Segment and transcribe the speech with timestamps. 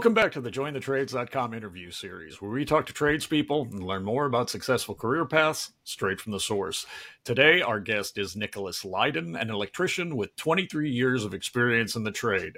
[0.00, 4.24] Welcome back to the JoinTheTrades.com interview series, where we talk to tradespeople and learn more
[4.24, 6.86] about successful career paths straight from the source.
[7.22, 12.10] Today, our guest is Nicholas Leiden, an electrician with 23 years of experience in the
[12.10, 12.54] trade.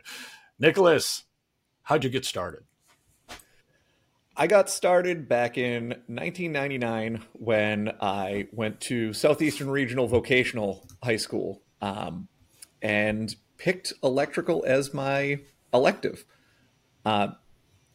[0.60, 1.24] Nicholas,
[1.82, 2.62] how'd you get started?
[4.36, 11.60] I got started back in 1999 when I went to Southeastern Regional Vocational High School
[11.80, 12.28] um,
[12.82, 15.40] and picked electrical as my
[15.74, 16.24] elective.
[17.04, 17.28] Uh,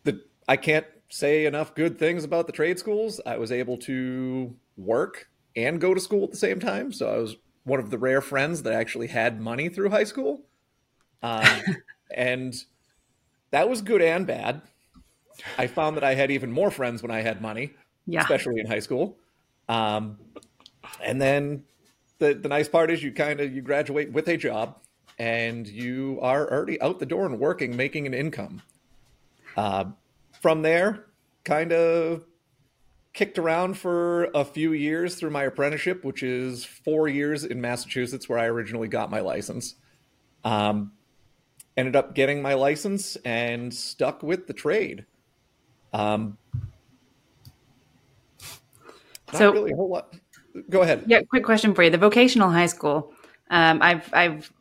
[0.04, 3.22] the I can't say enough good things about the trade schools.
[3.26, 7.18] I was able to work and go to school at the same time, so I
[7.18, 10.42] was one of the rare friends that actually had money through high school,
[11.24, 11.46] um,
[12.14, 12.56] and
[13.52, 14.62] that was good and bad.
[15.58, 17.72] I found that I had even more friends when I had money,
[18.06, 18.22] yeah.
[18.22, 19.18] especially in high school.
[19.70, 20.18] Um,
[21.04, 21.64] and then
[22.20, 24.80] the the nice part is you kind of you graduate with a job
[25.20, 28.62] and you are already out the door and working, making an income.
[29.58, 29.86] Uh,
[30.40, 31.08] from there,
[31.44, 32.24] kind of
[33.14, 38.30] kicked around for a few years through my apprenticeship, which is four years in Massachusetts,
[38.30, 39.74] where I originally got my license.
[40.44, 40.92] Um,
[41.76, 45.06] ended up getting my license and stuck with the trade.
[45.94, 46.38] Um,
[49.34, 50.14] so, really a whole lot.
[50.70, 51.04] Go ahead.
[51.08, 51.90] Yeah, quick question for you.
[51.90, 53.14] The vocational high school.
[53.50, 54.52] Um, I've I've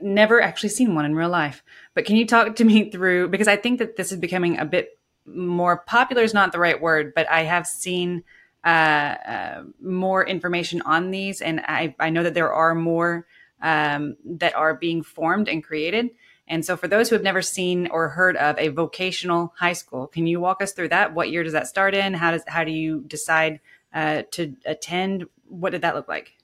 [0.00, 1.62] never actually seen one in real life.
[1.94, 4.64] But can you talk to me through because I think that this is becoming a
[4.64, 8.24] bit more popular is not the right word, but I have seen
[8.64, 13.26] uh, uh, more information on these, and I, I know that there are more
[13.60, 16.10] um, that are being formed and created.
[16.46, 20.06] And so, for those who have never seen or heard of a vocational high school,
[20.06, 21.14] can you walk us through that?
[21.14, 22.14] What year does that start in?
[22.14, 23.60] How does how do you decide
[23.94, 25.24] uh, to attend?
[25.48, 26.34] What did that look like?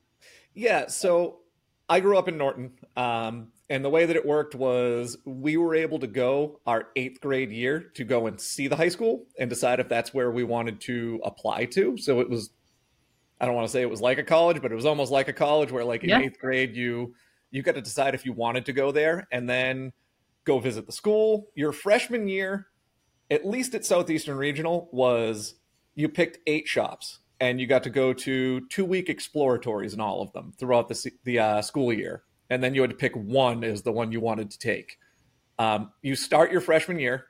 [0.55, 1.40] Yeah, so
[1.91, 5.75] I grew up in Norton, um, and the way that it worked was we were
[5.75, 9.51] able to go our eighth grade year to go and see the high school and
[9.51, 11.99] decide if that's where we wanted to apply to.
[11.99, 12.51] So it was,
[13.41, 15.27] I don't want to say it was like a college, but it was almost like
[15.27, 16.21] a college where, like in yeah.
[16.21, 17.13] eighth grade, you
[17.51, 19.93] you got to decide if you wanted to go there and then
[20.45, 21.49] go visit the school.
[21.57, 22.69] Your freshman year,
[23.33, 25.57] at least at Southeastern Regional, was
[25.97, 30.23] you picked eight shops and you got to go to two week exploratories in all
[30.23, 33.65] of them throughout the the uh, school year, and then you had to pick one
[33.65, 34.99] as the one you wanted to take.
[35.59, 37.27] Um, you start your freshman year,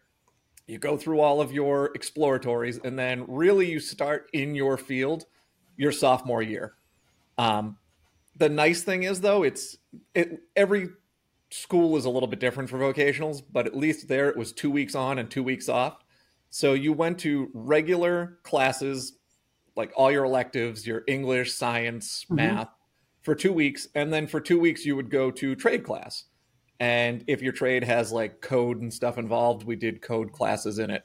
[0.67, 5.27] you go through all of your exploratories, and then really you start in your field
[5.81, 6.75] your sophomore year.
[7.39, 7.79] Um,
[8.37, 9.79] the nice thing is though, it's
[10.15, 10.91] it every
[11.51, 14.71] school is a little bit different for vocationals, but at least there it was two
[14.71, 16.05] weeks on and two weeks off.
[16.51, 19.15] So you went to regular classes
[19.77, 22.37] like all your electives, your English, science, mm-hmm.
[22.37, 22.69] math
[23.23, 23.89] for two weeks.
[23.95, 26.25] And then for two weeks, you would go to trade class.
[26.79, 30.91] And if your trade has like code and stuff involved, we did code classes in
[30.91, 31.05] it.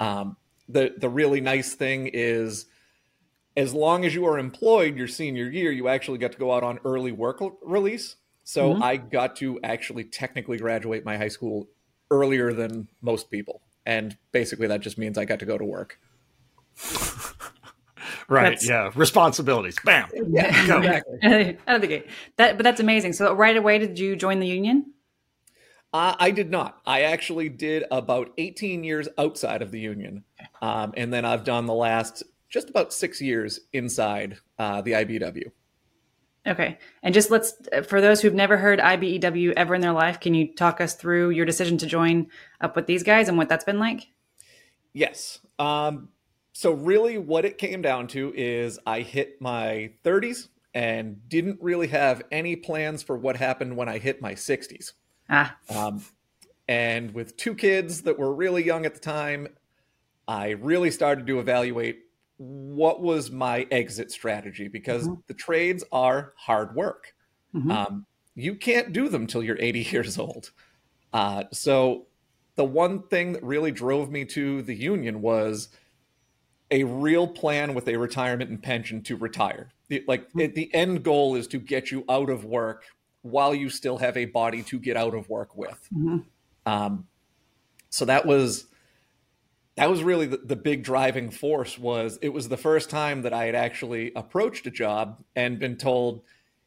[0.00, 2.66] Um, the the really nice thing is,
[3.56, 6.62] as long as you are employed your senior year, you actually get to go out
[6.62, 8.16] on early work release.
[8.44, 8.82] So mm-hmm.
[8.82, 11.68] I got to actually technically graduate my high school
[12.10, 15.98] earlier than most people, and basically that just means I got to go to work.
[18.30, 18.50] Right.
[18.50, 18.92] That's, yeah.
[18.94, 19.76] Responsibilities.
[19.84, 20.08] Bam.
[20.28, 20.46] Yeah.
[20.46, 21.58] Exactly.
[21.66, 22.06] Out of the gate.
[22.36, 23.12] That, but that's amazing.
[23.14, 24.92] So right away, did you join the union?
[25.92, 26.80] Uh, I did not.
[26.86, 30.22] I actually did about 18 years outside of the union.
[30.62, 35.50] Um, and then I've done the last just about six years inside uh, the IBEW.
[36.46, 36.78] Okay.
[37.02, 37.52] And just let's,
[37.88, 41.30] for those who've never heard IBEW ever in their life, can you talk us through
[41.30, 42.28] your decision to join
[42.60, 44.06] up with these guys and what that's been like?
[44.92, 45.40] Yes.
[45.58, 46.10] Um,
[46.60, 51.86] so really what it came down to is I hit my 30s and didn't really
[51.86, 54.92] have any plans for what happened when I hit my 60s.
[55.30, 55.56] Ah.
[55.74, 56.04] Um,
[56.68, 59.48] and with two kids that were really young at the time,
[60.28, 62.00] I really started to evaluate
[62.36, 65.20] what was my exit strategy because mm-hmm.
[65.28, 67.14] the trades are hard work.
[67.54, 67.70] Mm-hmm.
[67.70, 70.50] Um, you can't do them till you're 80 years old.
[71.10, 72.04] Uh, so
[72.56, 75.70] the one thing that really drove me to the union was–
[76.70, 79.70] a real plan with a retirement and pension to retire.
[79.88, 80.40] The, like mm-hmm.
[80.40, 82.84] it, the end goal is to get you out of work
[83.22, 85.88] while you still have a body to get out of work with.
[85.92, 86.18] Mm-hmm.
[86.66, 87.06] Um,
[87.88, 88.66] so that was
[89.76, 91.78] that was really the, the big driving force.
[91.78, 95.76] Was it was the first time that I had actually approached a job and been
[95.76, 96.22] told,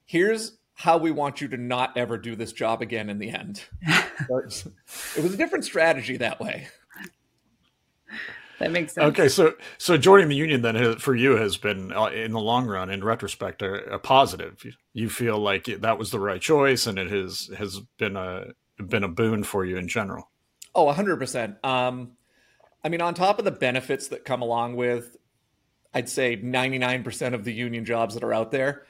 [0.05, 3.63] "Here's how we want you to not ever do this job again." In the end,
[3.81, 6.67] it was a different strategy that way
[8.63, 9.05] that makes sense.
[9.05, 12.39] Okay, so so joining the union then has, for you has been uh, in the
[12.39, 14.63] long run, in retrospect, a, a, positive.
[14.93, 19.03] You feel like that was the right choice, and it has has been a been
[19.03, 20.31] a boon for you in general.
[20.73, 21.57] Oh, hundred percent.
[21.63, 22.13] Um,
[22.83, 25.17] I mean, on top of the benefits that come along with,
[25.93, 28.85] I'd say 99% of the union jobs that are out there,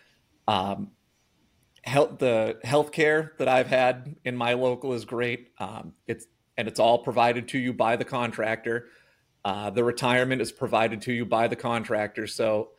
[0.48, 0.92] um,
[1.84, 5.50] health, the healthcare that I've had in my local is great.
[5.60, 6.26] Um, it's
[6.58, 8.90] and it's all provided to you by the contractor.
[9.46, 12.28] Uh, the retirement is provided to you by the contractor.
[12.28, 12.70] So,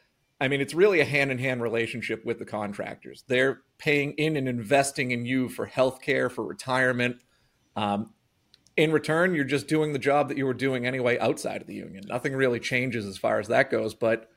[0.40, 3.24] I mean, it's really a hand in hand relationship with the contractors.
[3.28, 7.22] They're paying in and investing in you for healthcare, for retirement.
[7.76, 8.10] Um,
[8.76, 11.74] in return, you're just doing the job that you were doing anyway outside of the
[11.74, 12.04] union.
[12.08, 14.30] Nothing really changes as far as that goes, but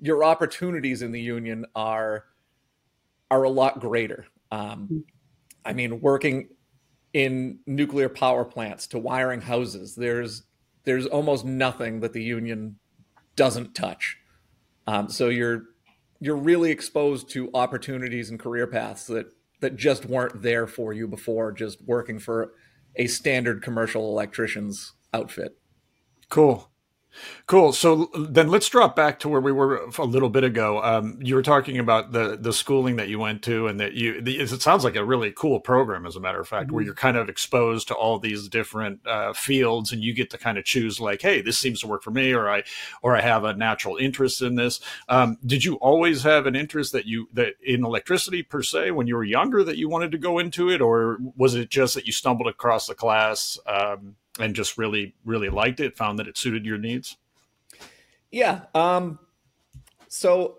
[0.00, 2.24] your opportunities in the union are
[3.30, 4.26] are a lot greater.
[4.50, 5.04] Um,
[5.64, 6.48] I mean, working
[7.12, 10.42] in nuclear power plants to wiring houses, there's
[10.84, 12.76] there's almost nothing that the union
[13.36, 14.18] doesn't touch.
[14.86, 15.62] Um, so you're
[16.20, 21.06] you're really exposed to opportunities and career paths that that just weren't there for you
[21.06, 22.52] before just working for
[22.96, 25.56] a standard commercial electrician's outfit.
[26.28, 26.69] Cool.
[27.46, 27.72] Cool.
[27.72, 30.82] So then let's drop back to where we were a little bit ago.
[30.82, 34.20] Um, you were talking about the the schooling that you went to, and that you
[34.20, 36.76] the, it sounds like a really cool program, as a matter of fact, mm-hmm.
[36.76, 40.38] where you're kind of exposed to all these different uh, fields, and you get to
[40.38, 42.62] kind of choose like, hey, this seems to work for me, or I
[43.02, 44.80] or I have a natural interest in this.
[45.08, 49.06] Um, did you always have an interest that you that in electricity per se when
[49.06, 52.06] you were younger that you wanted to go into it, or was it just that
[52.06, 53.58] you stumbled across the class?
[53.66, 57.16] Um, and just really really liked it found that it suited your needs?
[58.30, 59.18] Yeah um
[60.08, 60.58] so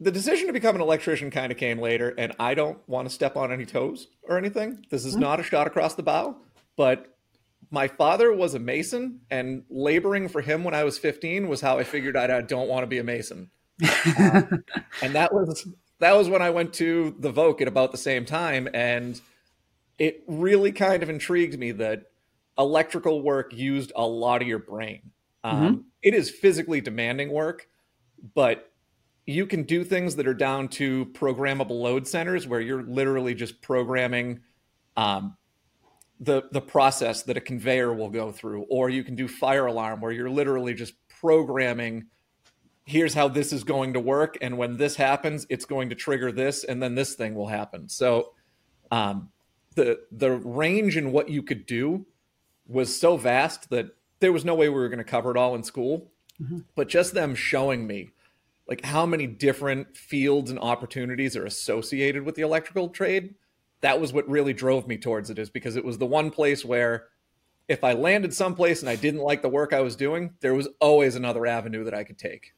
[0.00, 3.14] the decision to become an electrician kind of came later and i don't want to
[3.14, 4.84] step on any toes or anything.
[4.90, 5.22] This is mm-hmm.
[5.22, 6.36] not a shot across the bow
[6.76, 7.18] but
[7.70, 11.78] my father was a mason and laboring for him when i was 15 was how
[11.78, 13.50] i figured out i don't want to be a mason.
[14.18, 14.64] Um,
[15.02, 15.68] and that was
[16.00, 19.20] that was when i went to the voc at about the same time and
[19.98, 22.04] it really kind of intrigued me that
[22.58, 25.10] electrical work used a lot of your brain.
[25.44, 25.80] Um, mm-hmm.
[26.02, 27.68] it is physically demanding work,
[28.34, 28.72] but
[29.26, 33.60] you can do things that are down to programmable load centers where you're literally just
[33.62, 34.40] programming
[34.96, 35.36] um,
[36.20, 40.00] the the process that a conveyor will go through, or you can do fire alarm
[40.00, 42.06] where you're literally just programming.
[42.84, 46.32] Here's how this is going to work, and when this happens, it's going to trigger
[46.32, 47.88] this, and then this thing will happen.
[47.88, 48.32] So,
[48.90, 49.28] um,
[49.76, 52.06] the the range in what you could do
[52.68, 55.54] was so vast that there was no way we were going to cover it all
[55.54, 56.12] in school.
[56.40, 56.58] Mm-hmm.
[56.76, 58.10] But just them showing me
[58.68, 63.34] like how many different fields and opportunities are associated with the electrical trade,
[63.80, 66.64] that was what really drove me towards it is because it was the one place
[66.64, 67.06] where
[67.66, 70.68] if I landed someplace and I didn't like the work I was doing, there was
[70.80, 72.52] always another avenue that I could take.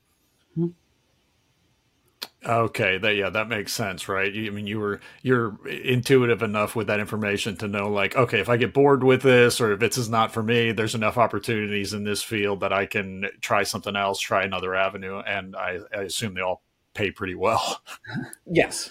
[2.45, 4.33] Okay, that yeah, that makes sense, right?
[4.35, 8.49] I mean, you were you're intuitive enough with that information to know, like, okay, if
[8.49, 11.93] I get bored with this, or if this is not for me, there's enough opportunities
[11.93, 16.03] in this field that I can try something else, try another avenue, and I, I
[16.03, 16.63] assume they all
[16.95, 17.83] pay pretty well.
[18.51, 18.91] yes,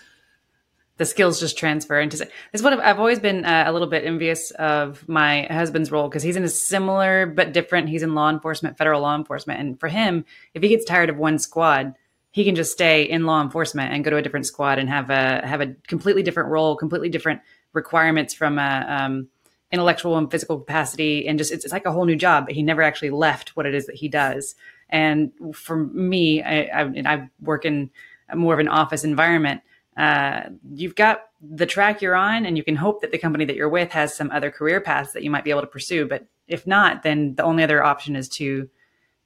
[0.98, 2.28] the skills just transfer into.
[2.54, 6.22] Is what I've always been uh, a little bit envious of my husband's role because
[6.22, 7.90] he's in a similar but different.
[7.90, 10.24] He's in law enforcement, federal law enforcement, and for him,
[10.54, 11.96] if he gets tired of one squad
[12.32, 15.10] he can just stay in law enforcement and go to a different squad and have
[15.10, 17.42] a have a completely different role, completely different
[17.74, 19.28] requirements from a um,
[19.72, 22.46] intellectual and physical capacity, and just it's, it's, like a whole new job.
[22.46, 24.56] But he never actually left what it is that he does.
[24.90, 27.92] And for me, I, I, I work in
[28.36, 29.62] more of an office environment.
[29.98, 30.42] Uh,
[30.74, 33.70] you've got the track you're on, and you can hope that the company that you're
[33.70, 36.08] with has some other career paths that you might be able to pursue.
[36.08, 38.70] But if not, then the only other option is to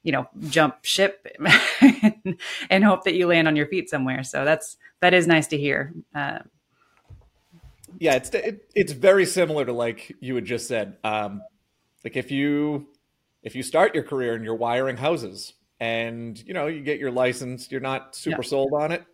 [0.04, 1.26] you know jump ship
[2.70, 4.22] and hope that you land on your feet somewhere.
[4.22, 5.92] So that's that is nice to hear.
[6.14, 6.38] Uh,
[7.98, 10.96] yeah it's it, it's very similar to like you had just said.
[11.02, 11.42] Um,
[12.04, 12.88] like if you
[13.42, 17.10] if you start your career and you're wiring houses and you know you get your
[17.10, 18.48] license you're not super yeah.
[18.48, 19.04] sold on it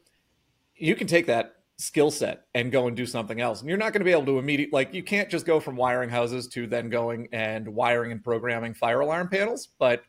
[0.76, 3.60] you can take that skill set and go and do something else.
[3.60, 5.76] And you're not going to be able to immediately like you can't just go from
[5.76, 10.02] wiring houses to then going and wiring and programming fire alarm panels but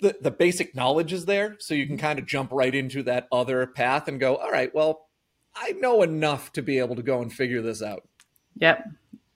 [0.00, 1.56] the, the basic knowledge is there.
[1.58, 4.74] So you can kind of jump right into that other path and go, all right,
[4.74, 5.08] well,
[5.54, 8.02] I know enough to be able to go and figure this out.
[8.56, 8.88] Yep.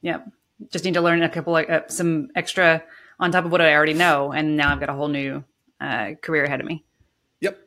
[0.03, 0.29] Yep.
[0.71, 2.83] Just need to learn a couple like uh, some extra
[3.21, 4.33] on top of what I already know.
[4.33, 5.45] And now I've got a whole new
[5.81, 6.85] uh, career ahead of me.
[7.41, 7.59] Yep.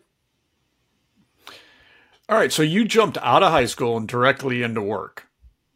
[2.28, 2.52] All right.
[2.52, 5.28] So you jumped out of high school and directly into work,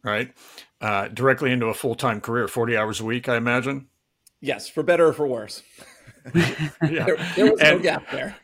[0.02, 0.32] right?
[0.80, 3.88] Uh, directly into a full time career, 40 hours a week, I imagine.
[4.40, 5.62] Yes, for better or for worse.
[6.34, 7.04] yeah.
[7.04, 8.36] there, there, was and, no gap there.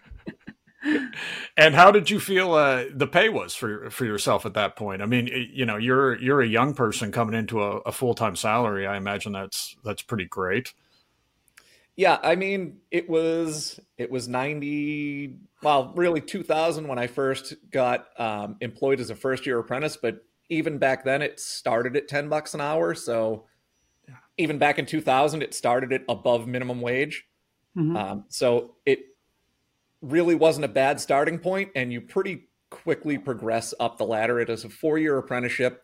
[1.56, 5.02] and how did you feel uh, the pay was for for yourself at that point?
[5.02, 8.36] I mean, you know, you're you're a young person coming into a, a full time
[8.36, 8.86] salary.
[8.86, 10.74] I imagine that's that's pretty great.
[11.94, 17.54] Yeah, I mean, it was it was ninety, well, really two thousand when I first
[17.70, 19.96] got um, employed as a first year apprentice.
[19.96, 22.94] But even back then, it started at ten bucks an hour.
[22.94, 23.46] So
[24.38, 27.26] even back in two thousand, it started at above minimum wage.
[27.76, 27.96] Mm-hmm.
[27.96, 29.00] Um, so it
[30.00, 34.40] really wasn't a bad starting point, and you pretty quickly progress up the ladder.
[34.40, 35.82] It is a four year apprenticeship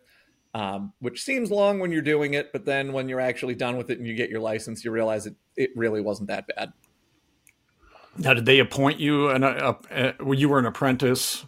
[0.54, 3.90] um, which seems long when you're doing it, but then when you're actually done with
[3.90, 6.72] it and you get your license, you realize it it really wasn't that bad.
[8.16, 9.44] Now, did they appoint you and
[10.36, 11.44] you were an apprentice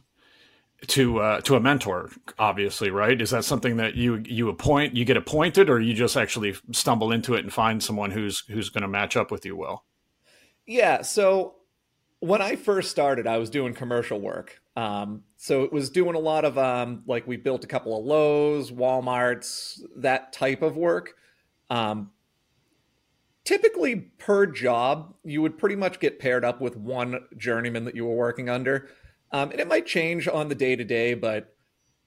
[0.89, 2.11] to uh, to a mentor?
[2.39, 3.21] Obviously, right?
[3.21, 7.11] Is that something that you you appoint, you get appointed, or you just actually stumble
[7.11, 9.85] into it and find someone who's who's going to match up with you well?
[10.71, 11.03] Yeah.
[11.03, 11.57] So
[12.21, 14.63] when I first started, I was doing commercial work.
[14.77, 18.05] Um, so it was doing a lot of um, like we built a couple of
[18.05, 21.15] Lowe's, WalMarts, that type of work.
[21.71, 22.13] Um,
[23.45, 28.07] typically per job, you would pretty much get paired up with one journeyman that you
[28.07, 28.91] were working under.
[29.33, 31.53] Um, and it might change on the day to day, but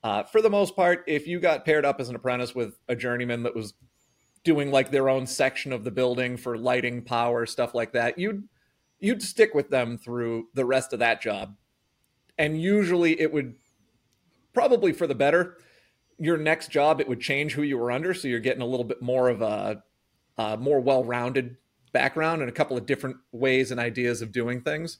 [0.05, 2.95] uh, for the most part, if you got paired up as an apprentice with a
[2.95, 3.73] journeyman that was
[4.45, 8.47] doing like their own section of the building for lighting, power, stuff like that, you'd
[9.03, 11.55] you'd stick with them through the rest of that job
[12.37, 13.55] and usually it would
[14.53, 15.57] probably for the better.
[16.19, 18.83] Your next job, it would change who you were under, so you're getting a little
[18.83, 19.83] bit more of a,
[20.37, 21.57] a more well-rounded
[21.91, 24.99] background and a couple of different ways and ideas of doing things.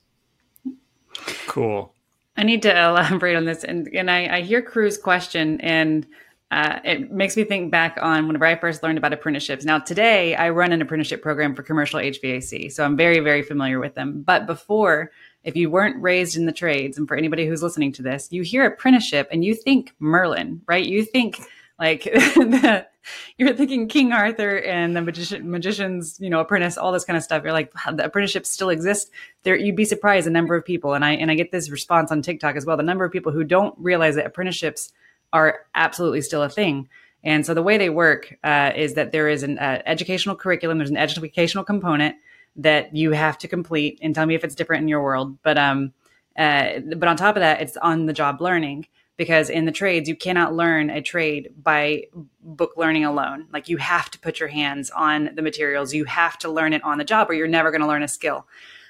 [1.48, 1.93] Cool.
[2.36, 6.07] I need to elaborate on this, and and I, I hear Crew's question, and
[6.51, 9.65] uh, it makes me think back on whenever I first learned about apprenticeships.
[9.65, 13.79] Now, today I run an apprenticeship program for commercial HVAC, so I'm very, very familiar
[13.79, 14.21] with them.
[14.21, 15.12] But before,
[15.43, 18.43] if you weren't raised in the trades, and for anybody who's listening to this, you
[18.43, 20.85] hear apprenticeship and you think Merlin, right?
[20.85, 21.41] You think
[21.79, 22.85] like the,
[23.38, 27.23] you're thinking King Arthur and the magician, magician's, you know, apprentice, all this kind of
[27.23, 27.43] stuff.
[27.43, 29.12] You're like, the apprenticeship still exists.
[29.43, 32.12] There, you'd be surprised the number of people, and I and I get this response
[32.12, 32.77] on TikTok as well.
[32.77, 34.93] The number of people who don't realize that apprenticeships
[35.33, 36.87] are absolutely still a thing.
[37.23, 40.77] And so the way they work uh, is that there is an uh, educational curriculum.
[40.77, 42.15] There's an educational component
[42.55, 45.37] that you have to complete and tell me if it's different in your world.
[45.41, 45.93] But um,
[46.37, 48.87] uh, but on top of that, it's on the job learning
[49.17, 52.05] because in the trades you cannot learn a trade by
[52.41, 53.47] book learning alone.
[53.53, 55.93] Like you have to put your hands on the materials.
[55.93, 58.07] You have to learn it on the job, or you're never going to learn a
[58.07, 58.47] skill.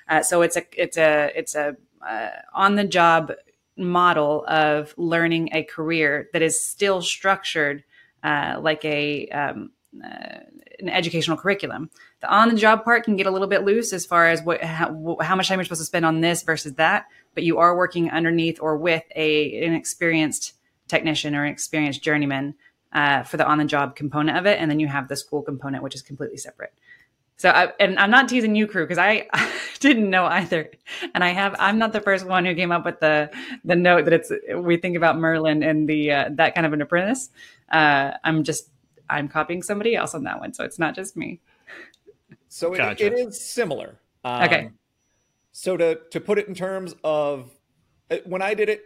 [0.08, 3.32] Uh, so it's a it's a it's a uh, on the job
[3.78, 7.84] model of learning a career that is still structured
[8.24, 9.72] uh, like a um,
[10.04, 10.40] uh,
[10.80, 11.90] an educational curriculum.
[12.22, 14.64] The on the job part can get a little bit loose as far as what
[14.64, 17.78] how, how, much time you're supposed to spend on this versus that, but you are
[17.78, 20.54] working underneath or with a an experienced
[20.88, 22.56] technician or an experienced journeyman
[22.92, 25.42] uh, for the on the job component of it, and then you have the school
[25.42, 26.74] component, which is completely separate.
[27.44, 30.72] So, I, and I'm not teasing you, crew, because I, I, didn't know either.
[31.14, 33.30] And I have, I'm not the first one who came up with the
[33.66, 36.82] the note that it's we think about Merlin and the uh, that kind of an
[36.82, 37.32] apprentice.
[37.70, 38.70] Uh, I'm just
[39.10, 41.42] I'm copying somebody else on that one, so it's not just me.
[42.48, 43.08] So it, gotcha.
[43.08, 44.00] it is similar.
[44.24, 44.70] Um, okay.
[45.52, 47.52] So to to put it in terms of
[48.10, 48.86] uh, when I did it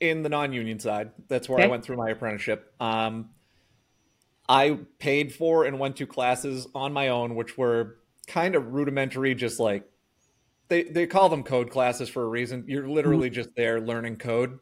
[0.00, 1.68] in the non-union side, that's where okay.
[1.68, 2.74] I went through my apprenticeship.
[2.80, 3.30] Um,
[4.52, 9.34] I paid for and went to classes on my own, which were kind of rudimentary,
[9.34, 9.90] just like
[10.68, 12.62] they they call them code classes for a reason.
[12.66, 13.34] You're literally mm-hmm.
[13.34, 14.58] just there learning code,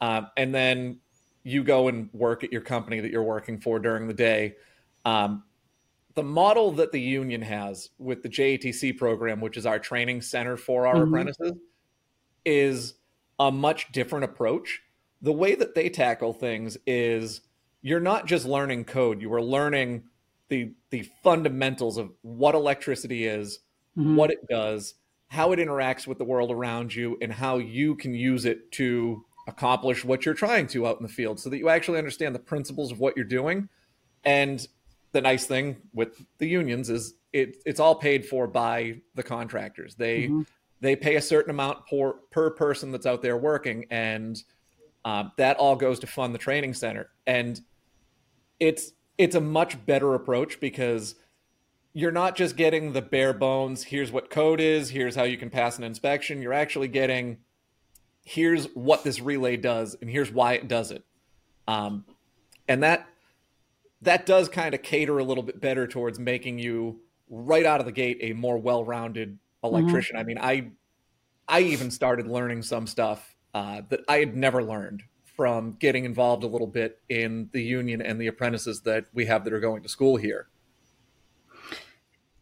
[0.00, 0.98] um, and then
[1.42, 4.54] you go and work at your company that you're working for during the day.
[5.04, 5.42] Um,
[6.14, 10.56] the model that the union has with the JATC program, which is our training center
[10.56, 11.08] for our mm-hmm.
[11.08, 11.52] apprentices,
[12.46, 12.94] is
[13.38, 14.80] a much different approach.
[15.20, 17.42] The way that they tackle things is
[17.84, 20.04] you're not just learning code, you are learning
[20.48, 23.60] the the fundamentals of what electricity is,
[23.96, 24.16] mm-hmm.
[24.16, 24.94] what it does,
[25.28, 29.22] how it interacts with the world around you, and how you can use it to
[29.46, 32.38] accomplish what you're trying to out in the field so that you actually understand the
[32.38, 33.68] principles of what you're doing.
[34.24, 34.66] And
[35.12, 39.94] the nice thing with the unions is it, it's all paid for by the contractors.
[39.94, 40.42] They mm-hmm.
[40.80, 44.42] they pay a certain amount per per person that's out there working, and
[45.04, 47.10] um, that all goes to fund the training center.
[47.26, 47.60] And
[48.64, 51.14] it's it's a much better approach because
[51.92, 53.84] you're not just getting the bare bones.
[53.84, 54.90] Here's what code is.
[54.90, 56.42] Here's how you can pass an inspection.
[56.42, 57.38] You're actually getting
[58.24, 61.04] here's what this relay does and here's why it does it
[61.68, 62.04] um,
[62.66, 63.06] and that
[64.00, 67.86] that does kind of cater a little bit better towards making you right out of
[67.86, 70.22] the gate a more well-rounded electrician mm-hmm.
[70.22, 70.70] i mean i
[71.48, 75.02] i even started learning some stuff uh, that i had never learned
[75.36, 79.44] from getting involved a little bit in the union and the apprentices that we have
[79.44, 80.48] that are going to school here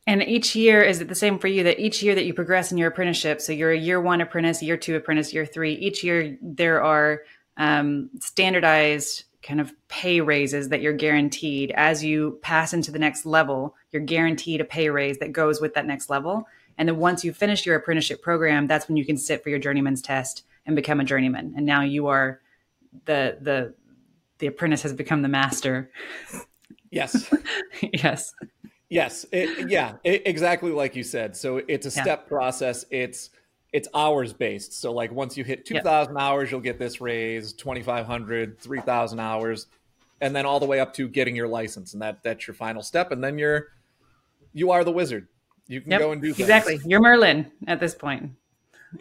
[0.06, 2.72] And each year, is it the same for you that each year that you progress
[2.72, 6.02] in your apprenticeship, so you're a year one apprentice, year two apprentice, year three, each
[6.02, 7.22] year there are
[7.56, 13.24] um, standardized kind of pay raises that you're guaranteed as you pass into the next
[13.26, 13.76] level.
[13.92, 16.46] You're guaranteed a pay raise that goes with that next level.
[16.78, 19.58] And then once you finish your apprenticeship program, that's when you can sit for your
[19.60, 21.54] journeyman's test and become a journeyman.
[21.56, 22.40] And now you are
[23.04, 23.74] the the
[24.38, 25.90] the apprentice has become the master.
[26.90, 27.32] Yes.
[27.92, 28.34] yes.
[28.88, 29.24] Yes.
[29.32, 29.94] It, yeah.
[30.04, 31.36] It, exactly like you said.
[31.36, 32.84] So it's a step process.
[32.90, 33.30] It's
[33.72, 34.80] it's hours based.
[34.80, 36.22] So like once you hit 2000 yep.
[36.22, 39.66] hours, you'll get this raise, 2500, 3000 hours,
[40.20, 41.94] and then all the way up to getting your license.
[41.94, 43.12] And that that's your final step.
[43.12, 43.68] And then you're
[44.52, 45.28] you are the wizard.
[45.68, 46.00] You can yep.
[46.00, 46.40] go and do things.
[46.40, 46.80] Exactly.
[46.84, 48.32] You're Merlin at this point.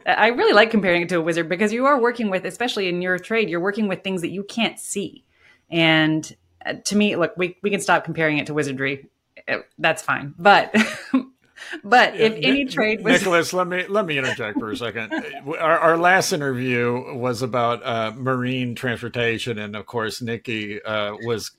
[0.05, 3.01] I really like comparing it to a wizard because you are working with, especially in
[3.01, 5.24] your trade, you're working with things that you can't see.
[5.69, 9.10] And uh, to me, look, we, we can stop comparing it to wizardry.
[9.48, 10.33] Uh, that's fine.
[10.38, 10.74] But
[11.83, 15.13] but yeah, if any trade was Nicholas, let me let me interject for a second.
[15.60, 21.51] our, our last interview was about uh, marine transportation, and of course, Nikki uh, was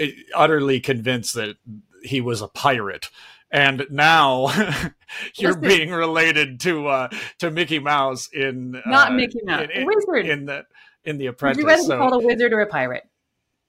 [0.00, 1.56] uh, utterly convinced that
[2.02, 3.10] he was a pirate
[3.50, 4.48] and now
[5.36, 5.60] you're Listen.
[5.60, 10.46] being related to uh to Mickey Mouse in not uh, Mickey Mouse, in, wizard in
[10.46, 10.64] the
[11.04, 11.58] in the Apprentice.
[11.58, 13.08] Would you rather so, be called a wizard or a pirate?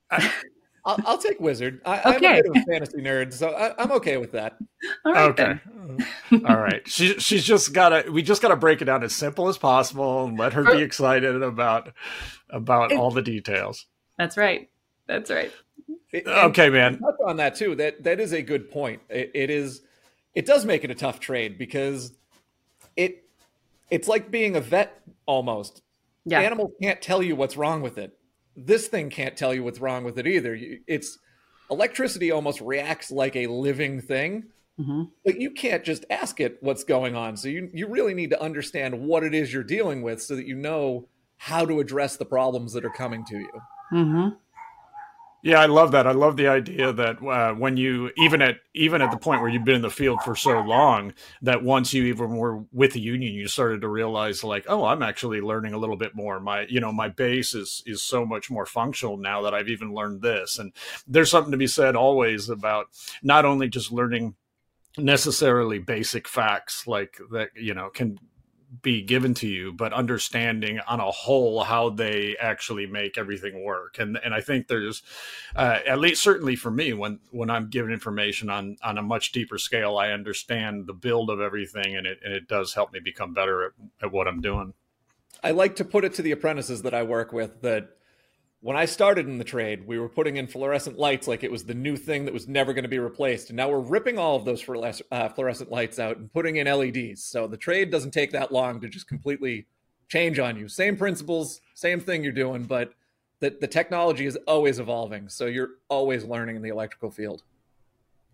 [0.88, 1.82] I'll, I'll, take wizard.
[1.86, 2.40] I, okay.
[2.40, 4.58] I'm a fantasy nerd, so I, am okay with that.
[5.04, 5.60] All right, okay.
[6.48, 6.88] All right.
[6.88, 8.10] She, she's just gotta.
[8.10, 11.44] We just gotta break it down as simple as possible and let her be excited
[11.44, 11.92] about
[12.50, 13.86] about all the details.
[14.18, 14.70] That's right.
[15.08, 15.52] That's right.
[16.12, 17.02] It, okay, man.
[17.26, 17.76] on that too.
[17.76, 19.02] That that is a good point.
[19.10, 19.82] It, it is.
[20.36, 22.14] It does make it a tough trade because
[22.96, 23.26] it
[23.90, 25.82] it's like being a vet almost.
[26.26, 26.42] Yeah.
[26.42, 28.18] Animals can't tell you what's wrong with it
[28.58, 30.58] this thing can't tell you what's wrong with it either.
[30.88, 31.20] It's
[31.70, 34.46] electricity almost reacts like a living thing,
[34.80, 35.04] mm-hmm.
[35.24, 37.38] but you can't just ask it what's going on.
[37.38, 40.48] So you you really need to understand what it is you're dealing with so that
[40.48, 43.62] you know how to address the problems that are coming to you.
[43.94, 44.30] Mm-hmm.
[45.48, 46.06] Yeah, I love that.
[46.06, 49.50] I love the idea that uh, when you even at even at the point where
[49.50, 53.00] you've been in the field for so long, that once you even were with the
[53.00, 56.42] union, you started to realize like, oh, I'm actually learning a little bit more.
[56.42, 59.94] My you know my base is is so much more functional now that I've even
[59.94, 60.60] learned this.
[60.60, 60.74] And
[61.08, 62.88] there's something to be said always about
[63.24, 64.36] not only just learning
[64.98, 68.20] necessarily basic facts like that you know can
[68.82, 73.98] be given to you, but understanding on a whole how they actually make everything work.
[74.00, 75.04] And and I think there's
[75.56, 79.32] uh, at least certainly for me when when I'm given information on on a much
[79.32, 83.00] deeper scale, I understand the build of everything, and it and it does help me
[83.00, 84.74] become better at, at what I'm doing.
[85.44, 87.97] I like to put it to the apprentices that I work with that
[88.68, 91.64] when I started in the trade, we were putting in fluorescent lights like it was
[91.64, 93.50] the new thing that was never going to be replaced.
[93.50, 94.62] And now we're ripping all of those
[95.10, 97.24] uh, fluorescent lights out and putting in LEDs.
[97.24, 99.68] So the trade doesn't take that long to just completely
[100.10, 100.68] change on you.
[100.68, 102.92] Same principles, same thing you're doing, but
[103.40, 105.30] the, the technology is always evolving.
[105.30, 107.44] So you're always learning in the electrical field.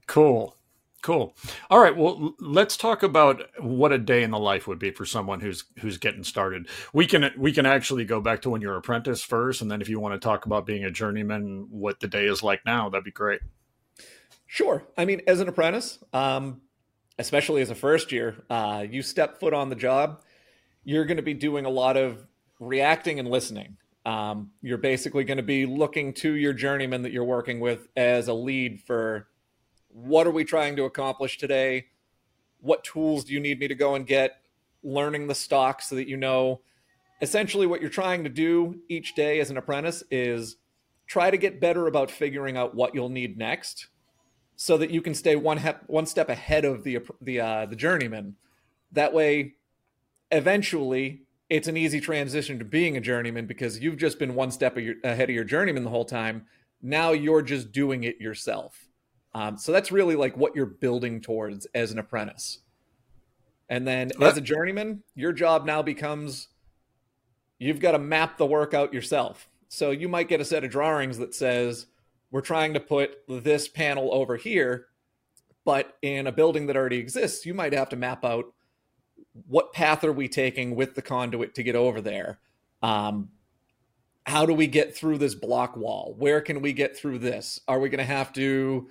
[0.07, 0.57] Cool.
[1.03, 1.35] Cool.
[1.69, 1.95] All right.
[1.95, 5.65] Well, let's talk about what a day in the life would be for someone who's
[5.79, 6.69] who's getting started.
[6.93, 9.89] We can we can actually go back to when you're apprentice first, and then if
[9.89, 13.03] you want to talk about being a journeyman, what the day is like now, that'd
[13.03, 13.41] be great.
[14.47, 14.85] Sure.
[14.97, 16.61] I mean, as an apprentice, um,
[17.19, 20.21] especially as a first year, uh, you step foot on the job,
[20.85, 22.25] you're going to be doing a lot of
[22.61, 23.75] reacting and listening.
[24.05, 28.29] Um, you're basically going to be looking to your journeyman that you're working with as
[28.29, 29.27] a lead for
[29.93, 31.87] what are we trying to accomplish today?
[32.59, 34.41] What tools do you need me to go and get?
[34.83, 36.61] Learning the stock so that you know
[37.21, 40.57] essentially what you're trying to do each day as an apprentice is
[41.07, 43.87] try to get better about figuring out what you'll need next
[44.55, 48.35] so that you can stay one one step ahead of the the uh, the journeyman.
[48.91, 49.55] That way,
[50.31, 54.77] eventually, it's an easy transition to being a journeyman because you've just been one step
[54.77, 56.45] ahead of your journeyman the whole time.
[56.81, 58.82] Now you're just doing it yourself.
[59.35, 62.59] Um, so that's really like what you're building towards as an apprentice.
[63.69, 66.49] And then as a journeyman, your job now becomes
[67.57, 69.47] you've got to map the work out yourself.
[69.69, 71.87] So you might get a set of drawings that says,
[72.29, 74.87] we're trying to put this panel over here,
[75.65, 78.53] but in a building that already exists, you might have to map out
[79.47, 82.39] what path are we taking with the conduit to get over there?
[82.81, 83.29] Um,
[84.25, 86.15] how do we get through this block wall?
[86.17, 87.59] Where can we get through this?
[87.67, 88.89] Are we going to have to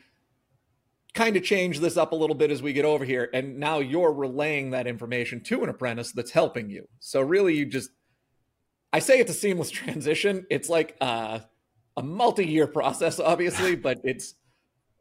[1.14, 3.28] kind of change this up a little bit as we get over here.
[3.34, 6.88] And now you're relaying that information to an apprentice that's helping you.
[7.00, 7.90] So really, you just,
[8.92, 10.46] I say it's a seamless transition.
[10.50, 11.40] It's like uh,
[11.96, 14.34] a multi year process, obviously, but it's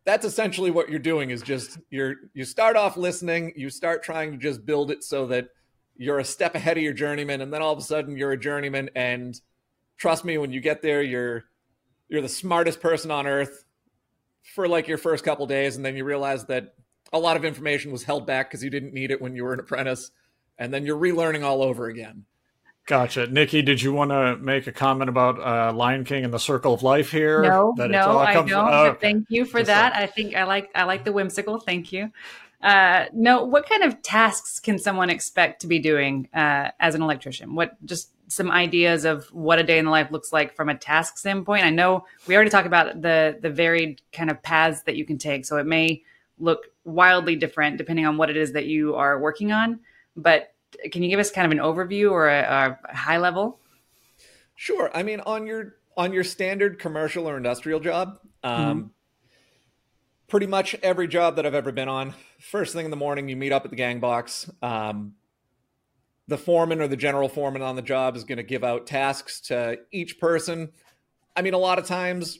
[0.04, 4.32] that's essentially what you're doing is just you're you start off listening, you start trying
[4.32, 5.50] to just build it so that
[5.96, 8.40] you're a step ahead of your journeyman, and then all of a sudden you're a
[8.40, 8.90] journeyman.
[8.96, 9.40] And
[9.98, 11.44] trust me, when you get there, you're
[12.10, 13.64] you're the smartest person on earth
[14.44, 16.74] for like your first couple days, and then you realize that
[17.14, 19.54] a lot of information was held back because you didn't need it when you were
[19.54, 20.12] an apprentice,
[20.58, 22.26] and then you're relearning all over again.
[22.88, 23.28] Gotcha.
[23.28, 26.74] Nikki, did you want to make a comment about uh, Lion King and the Circle
[26.74, 27.42] of Life here?
[27.42, 28.52] No, no, I don't.
[28.52, 29.00] Oh, okay.
[29.00, 29.96] Thank you for Just that.
[29.96, 31.60] I think I like I like the whimsical.
[31.60, 32.12] Thank you.
[32.62, 37.02] Uh, no, what kind of tasks can someone expect to be doing uh, as an
[37.02, 37.56] electrician?
[37.56, 40.78] What just some ideas of what a day in the life looks like from a
[40.78, 41.66] task standpoint?
[41.66, 45.18] I know we already talked about the the varied kind of paths that you can
[45.18, 46.04] take, so it may
[46.40, 49.80] look wildly different depending on what it is that you are working on.
[50.16, 50.54] But
[50.92, 53.60] can you give us kind of an overview or a, a high level?
[54.56, 54.90] Sure.
[54.94, 58.88] I mean, on your on your standard commercial or industrial job, um, mm-hmm
[60.32, 63.36] pretty much every job that I've ever been on, first thing in the morning, you
[63.36, 64.50] meet up at the gang box.
[64.62, 65.16] Um,
[66.28, 69.42] the foreman or the general foreman on the job is going to give out tasks
[69.42, 70.72] to each person.
[71.36, 72.40] I mean, a lot of times,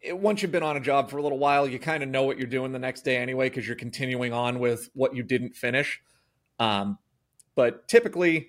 [0.00, 2.22] it, once you've been on a job for a little while, you kind of know
[2.22, 5.56] what you're doing the next day anyway, because you're continuing on with what you didn't
[5.56, 6.00] finish.
[6.58, 6.98] Um,
[7.54, 8.48] but typically,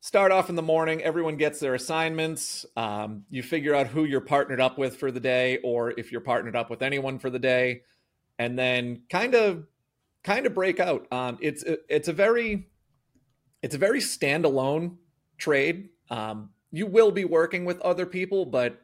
[0.00, 2.66] start off in the morning, everyone gets their assignments.
[2.76, 6.20] Um, you figure out who you're partnered up with for the day, or if you're
[6.20, 7.82] partnered up with anyone for the day
[8.40, 9.66] and then kind of
[10.24, 11.06] kind of break out.
[11.12, 12.68] Um, it's it's a very
[13.62, 14.96] it's a very standalone
[15.38, 15.90] trade.
[16.10, 18.80] Um, you will be working with other people, but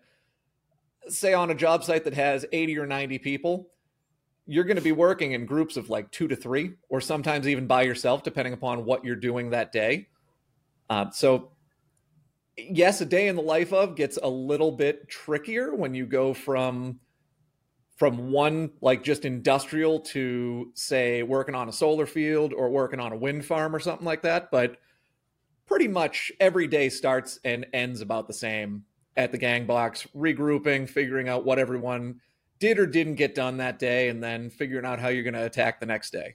[1.09, 3.69] say on a job site that has 80 or 90 people,
[4.47, 7.67] you're going to be working in groups of like two to three, or sometimes even
[7.67, 10.09] by yourself, depending upon what you're doing that day.
[10.89, 11.51] Uh, so,
[12.57, 16.33] yes, a day in the life of gets a little bit trickier when you go
[16.33, 17.01] from
[17.97, 23.13] from one like just industrial to say working on a solar field or working on
[23.13, 24.77] a wind farm or something like that but
[25.67, 28.85] pretty much every day starts and ends about the same
[29.17, 32.21] at the gang box regrouping figuring out what everyone
[32.59, 35.45] did or didn't get done that day and then figuring out how you're going to
[35.45, 36.35] attack the next day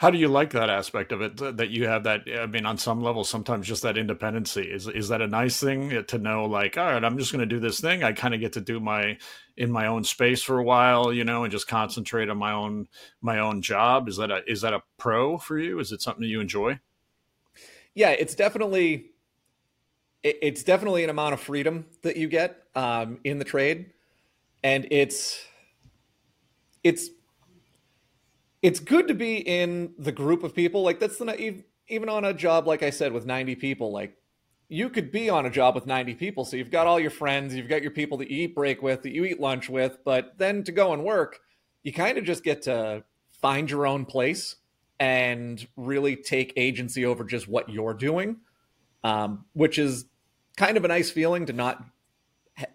[0.00, 1.36] how do you like that aspect of it?
[1.58, 2.22] That you have that?
[2.26, 6.02] I mean, on some level, sometimes just that independency is is that a nice thing
[6.06, 6.46] to know?
[6.46, 8.02] Like, all right, I'm just going to do this thing.
[8.02, 9.18] I kind of get to do my
[9.58, 12.88] in my own space for a while, you know, and just concentrate on my own
[13.20, 14.08] my own job.
[14.08, 15.78] Is that a is that a pro for you?
[15.80, 16.80] Is it something you enjoy?
[17.94, 19.10] Yeah, it's definitely
[20.22, 23.92] it's definitely an amount of freedom that you get um, in the trade,
[24.64, 25.44] and it's
[26.82, 27.10] it's
[28.62, 30.82] it's good to be in the group of people.
[30.82, 34.16] Like that's the even on a job like I said with 90 people, like
[34.68, 36.44] you could be on a job with 90 people.
[36.44, 39.02] So you've got all your friends, you've got your people that you eat break with,
[39.02, 41.40] that you eat lunch with, but then to go and work,
[41.82, 43.02] you kind of just get to
[43.40, 44.56] find your own place
[45.00, 48.36] and really take agency over just what you're doing,
[49.02, 50.04] um, which is
[50.56, 51.82] kind of a nice feeling to not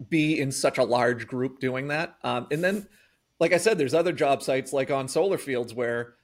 [0.08, 2.16] be in such a large group doing that.
[2.24, 2.88] Um, and then
[3.38, 6.14] like I said, there's other job sites like on solar fields where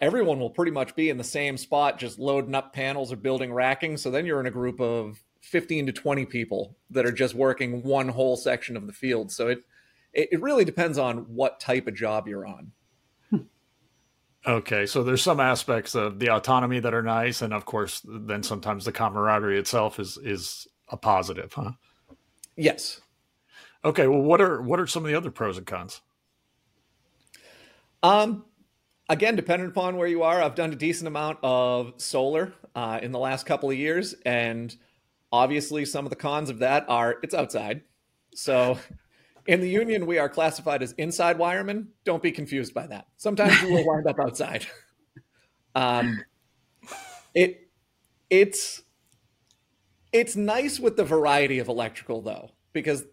[0.00, 3.52] everyone will pretty much be in the same spot, just loading up panels or building
[3.52, 3.96] racking.
[3.96, 7.82] So then you're in a group of 15 to 20 people that are just working
[7.82, 9.30] one whole section of the field.
[9.30, 9.64] So it
[10.14, 12.72] it really depends on what type of job you're on.
[13.30, 13.38] Hmm.
[14.46, 18.42] Okay, so there's some aspects of the autonomy that are nice, and of course, then
[18.42, 21.72] sometimes the camaraderie itself is is a positive, huh?
[22.56, 23.00] Yes.
[23.84, 26.02] Okay, well, what are what are some of the other pros and cons?
[28.02, 28.44] Um,
[29.08, 33.12] again, depending upon where you are, I've done a decent amount of solar uh, in
[33.12, 34.74] the last couple of years, and
[35.30, 37.82] obviously, some of the cons of that are it's outside.
[38.34, 38.78] So,
[39.46, 41.88] in the union, we are classified as inside wiremen.
[42.04, 43.06] Don't be confused by that.
[43.16, 44.66] Sometimes we will wind up outside.
[45.74, 46.22] Um,
[47.34, 47.70] it
[48.28, 48.82] it's
[50.12, 53.04] it's nice with the variety of electrical though, because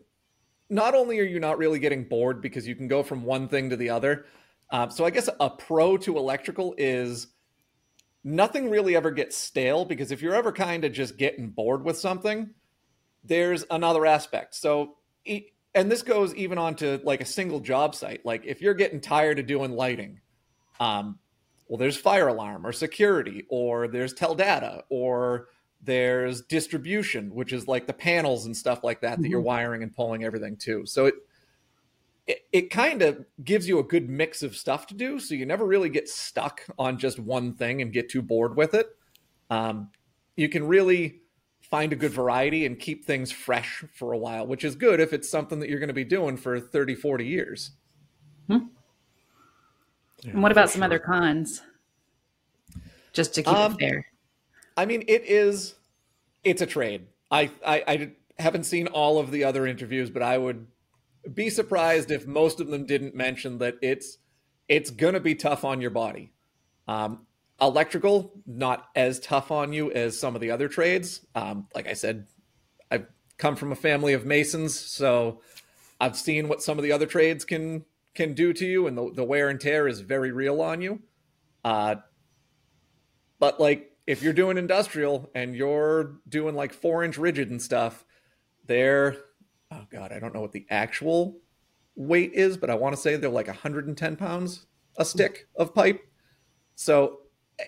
[0.69, 3.69] not only are you not really getting bored because you can go from one thing
[3.69, 4.25] to the other,
[4.71, 7.27] uh, so I guess a pro to electrical is
[8.23, 11.97] nothing really ever gets stale because if you're ever kind of just getting bored with
[11.97, 12.51] something,
[13.23, 14.55] there's another aspect.
[14.55, 14.97] So,
[15.73, 18.25] and this goes even onto like a single job site.
[18.25, 20.21] Like if you're getting tired of doing lighting,
[20.79, 21.19] um,
[21.67, 25.49] well, there's fire alarm or security, or there's tel data, or
[25.81, 29.31] there's distribution, which is like the panels and stuff like that that mm-hmm.
[29.31, 30.85] you're wiring and pulling everything to.
[30.85, 31.15] So it
[32.29, 35.19] it, it kind of gives you a good mix of stuff to do.
[35.19, 38.75] So you never really get stuck on just one thing and get too bored with
[38.75, 38.95] it.
[39.49, 39.89] Um,
[40.35, 41.21] you can really
[41.59, 45.11] find a good variety and keep things fresh for a while, which is good if
[45.11, 47.71] it's something that you're going to be doing for 30, 40 years.
[48.47, 48.57] Hmm.
[50.21, 51.63] Yeah, and what about some other cons?
[53.11, 54.05] Just to keep um, it fair.
[54.77, 55.75] I mean, it is
[56.43, 57.07] it's a trade.
[57.31, 60.67] I, I I haven't seen all of the other interviews, but I would
[61.33, 64.17] be surprised if most of them didn't mention that it's
[64.67, 66.31] it's gonna be tough on your body.
[66.87, 67.25] Um,
[67.61, 71.25] electrical not as tough on you as some of the other trades.
[71.35, 72.27] Um, like I said,
[72.89, 75.41] I've come from a family of masons, so
[75.99, 79.11] I've seen what some of the other trades can can do to you, and the,
[79.13, 81.01] the wear and tear is very real on you.
[81.63, 81.95] Uh,
[83.39, 88.03] but like if you're doing industrial and you're doing like four inch rigid and stuff,
[88.65, 89.17] they're
[89.71, 91.37] oh god, I don't know what the actual
[91.95, 94.65] weight is, but I want to say they're like 110 pounds
[94.97, 96.05] a stick of pipe.
[96.75, 97.19] So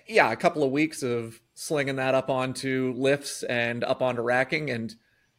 [0.06, 4.70] yeah, a couple of weeks of slinging that up onto lifts and up onto racking,
[4.70, 4.94] and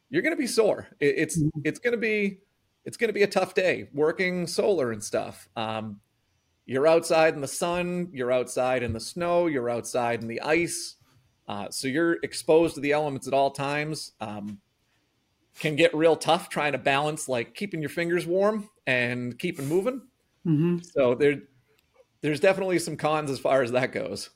[0.10, 0.88] you're going to be sore.
[1.00, 1.62] it's mm-hmm.
[1.64, 2.40] it's going to be
[2.86, 5.48] it's going to be a tough day working solar and stuff.
[5.56, 6.00] Um,
[6.66, 10.96] you're outside in the sun, you're outside in the snow, you're outside in the ice,
[11.48, 14.14] uh, so you're exposed to the elements at all times.
[14.22, 14.60] Um,
[15.60, 20.02] can get real tough trying to balance like keeping your fingers warm and keeping moving.
[20.46, 20.80] Mm-hmm.
[20.80, 21.44] So there,
[22.22, 24.30] there's definitely some cons as far as that goes.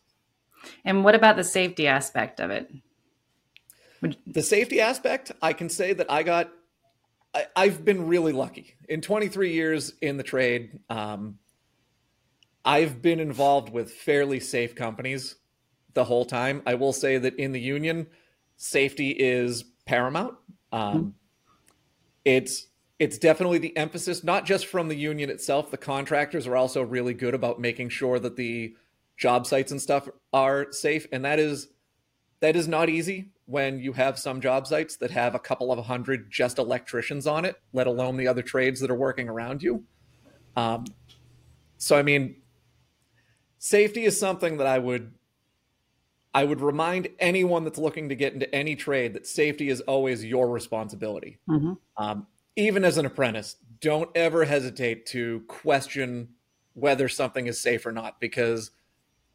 [0.85, 2.69] And what about the safety aspect of it?
[4.01, 4.17] Would...
[4.27, 6.51] The safety aspect, I can say that I got,
[7.55, 10.79] I, have been really lucky in 23 years in the trade.
[10.89, 11.37] Um,
[12.65, 15.35] I've been involved with fairly safe companies
[15.93, 16.61] the whole time.
[16.65, 18.07] I will say that in the union,
[18.57, 20.35] safety is paramount.
[20.71, 21.09] Um, mm-hmm.
[22.25, 22.67] It's
[22.99, 25.69] it's definitely the emphasis, not just from the union itself.
[25.69, 28.75] The contractors are also really good about making sure that the
[29.17, 31.69] job sites and stuff are safe and that is
[32.39, 35.83] that is not easy when you have some job sites that have a couple of
[35.85, 39.83] hundred just electricians on it let alone the other trades that are working around you
[40.55, 40.85] um,
[41.77, 42.35] so i mean
[43.57, 45.11] safety is something that i would
[46.37, 50.23] i would remind anyone that's looking to get into any trade that safety is always
[50.23, 51.73] your responsibility mm-hmm.
[51.97, 56.29] um, even as an apprentice don't ever hesitate to question
[56.73, 58.71] whether something is safe or not because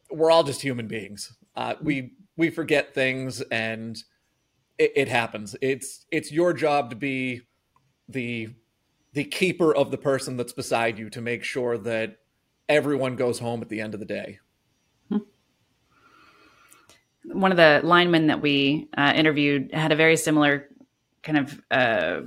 [0.09, 1.35] we're all just human beings.
[1.55, 4.01] Uh, we we forget things, and
[4.77, 5.55] it, it, happens.
[5.61, 7.41] It's it's your job to be
[8.07, 8.49] the
[9.13, 12.17] the keeper of the person that's beside you to make sure that
[12.69, 14.39] everyone goes home at the end of the day.
[17.25, 20.67] One of the linemen that we uh, interviewed had a very similar
[21.21, 22.21] kind of uh,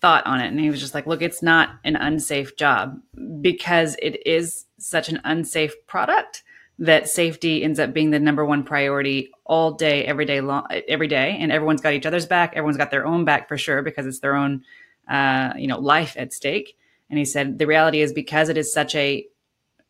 [0.00, 3.00] thought on it, and he was just like, "Look, it's not an unsafe job
[3.40, 6.42] because it is such an unsafe product."
[6.80, 11.08] that safety ends up being the number one priority all day, every day, long, every
[11.08, 12.54] day, and everyone's got each other's back.
[12.56, 14.64] Everyone's got their own back for sure because it's their own,
[15.06, 16.78] uh, you know, life at stake.
[17.10, 19.26] And he said the reality is because it is such a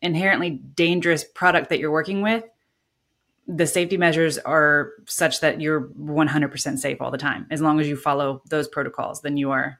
[0.01, 2.43] inherently dangerous product that you're working with,
[3.53, 7.45] the safety measures are such that you're 100% safe all the time.
[7.51, 9.79] As long as you follow those protocols, then you are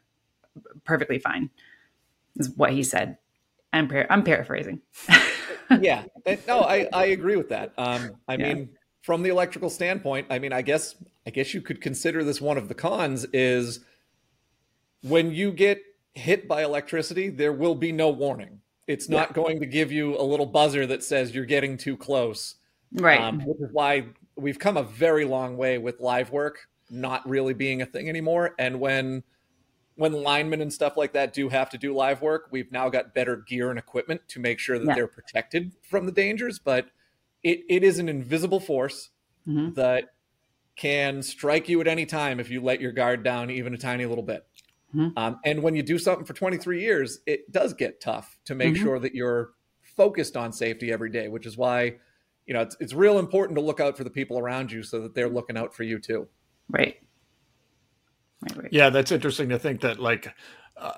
[0.84, 1.50] perfectly fine.
[2.36, 3.18] Is what he said.
[3.74, 4.82] I'm par- I'm paraphrasing.
[5.82, 6.04] yeah,
[6.48, 7.74] no, I I agree with that.
[7.78, 8.54] Um, I yeah.
[8.54, 8.70] mean,
[9.02, 12.58] from the electrical standpoint, I mean, I guess I guess you could consider this one
[12.58, 13.82] of the cons is
[15.02, 15.82] when you get
[16.14, 18.62] hit by electricity, there will be no warning.
[18.88, 19.36] It's not yeah.
[19.36, 22.56] going to give you a little buzzer that says you're getting too close.
[22.93, 23.21] Right.
[23.21, 27.54] Um, which is why we've come a very long way with live work not really
[27.54, 28.54] being a thing anymore.
[28.60, 29.23] And when
[29.95, 33.13] when linemen and stuff like that do have to do live work, we've now got
[33.13, 34.95] better gear and equipment to make sure that yeah.
[34.95, 36.60] they're protected from the dangers.
[36.60, 36.88] But
[37.43, 39.10] it, it is an invisible force
[39.47, 39.73] mm-hmm.
[39.73, 40.13] that
[40.75, 44.06] can strike you at any time if you let your guard down even a tiny
[44.06, 44.47] little bit.
[44.95, 45.17] Mm-hmm.
[45.17, 48.73] Um, and when you do something for 23 years, it does get tough to make
[48.73, 48.84] mm-hmm.
[48.84, 49.51] sure that you're
[49.82, 51.95] focused on safety every day, which is why,
[52.45, 54.99] you know, it's, it's real important to look out for the people around you so
[55.01, 56.27] that they're looking out for you too.
[56.69, 56.97] Right.
[58.71, 60.34] Yeah, that's interesting to think that like
[60.75, 60.93] uh,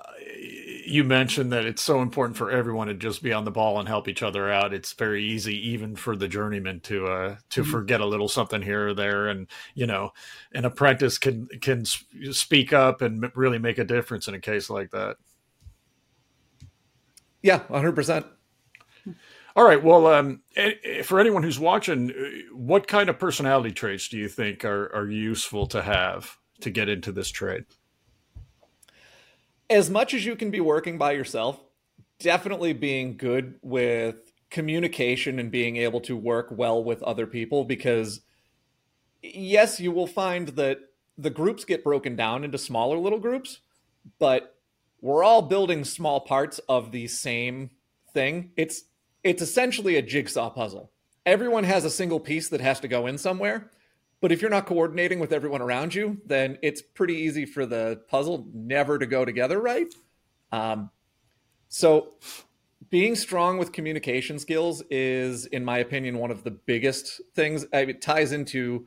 [0.86, 3.86] you mentioned that it's so important for everyone to just be on the ball and
[3.86, 4.72] help each other out.
[4.72, 7.70] It's very easy, even for the journeyman, to uh, to mm-hmm.
[7.70, 10.12] forget a little something here or there, and you know,
[10.54, 14.90] an apprentice can can speak up and really make a difference in a case like
[14.92, 15.16] that.
[17.42, 18.24] Yeah, hundred percent.
[19.56, 19.82] All right.
[19.82, 20.42] Well, um,
[21.04, 25.08] for anyone who's watching, uh, what kind of personality traits do you think are, are
[25.08, 26.38] useful to have?
[26.60, 27.64] to get into this trade?
[29.70, 31.60] As much as you can be working by yourself,
[32.18, 38.20] definitely being good with communication and being able to work well with other people because
[39.22, 40.78] yes, you will find that
[41.16, 43.60] the groups get broken down into smaller little groups,
[44.18, 44.56] but
[45.00, 47.70] we're all building small parts of the same
[48.12, 48.50] thing.
[48.56, 48.84] It's
[49.24, 50.92] it's essentially a jigsaw puzzle.
[51.26, 53.70] Everyone has a single piece that has to go in somewhere,
[54.20, 58.02] but if you're not coordinating with everyone around you, then it's pretty easy for the
[58.08, 59.92] puzzle never to go together right.
[60.52, 60.90] Um,
[61.68, 62.14] so
[62.90, 67.66] being strong with communication skills is, in my opinion, one of the biggest things.
[67.72, 68.86] It ties into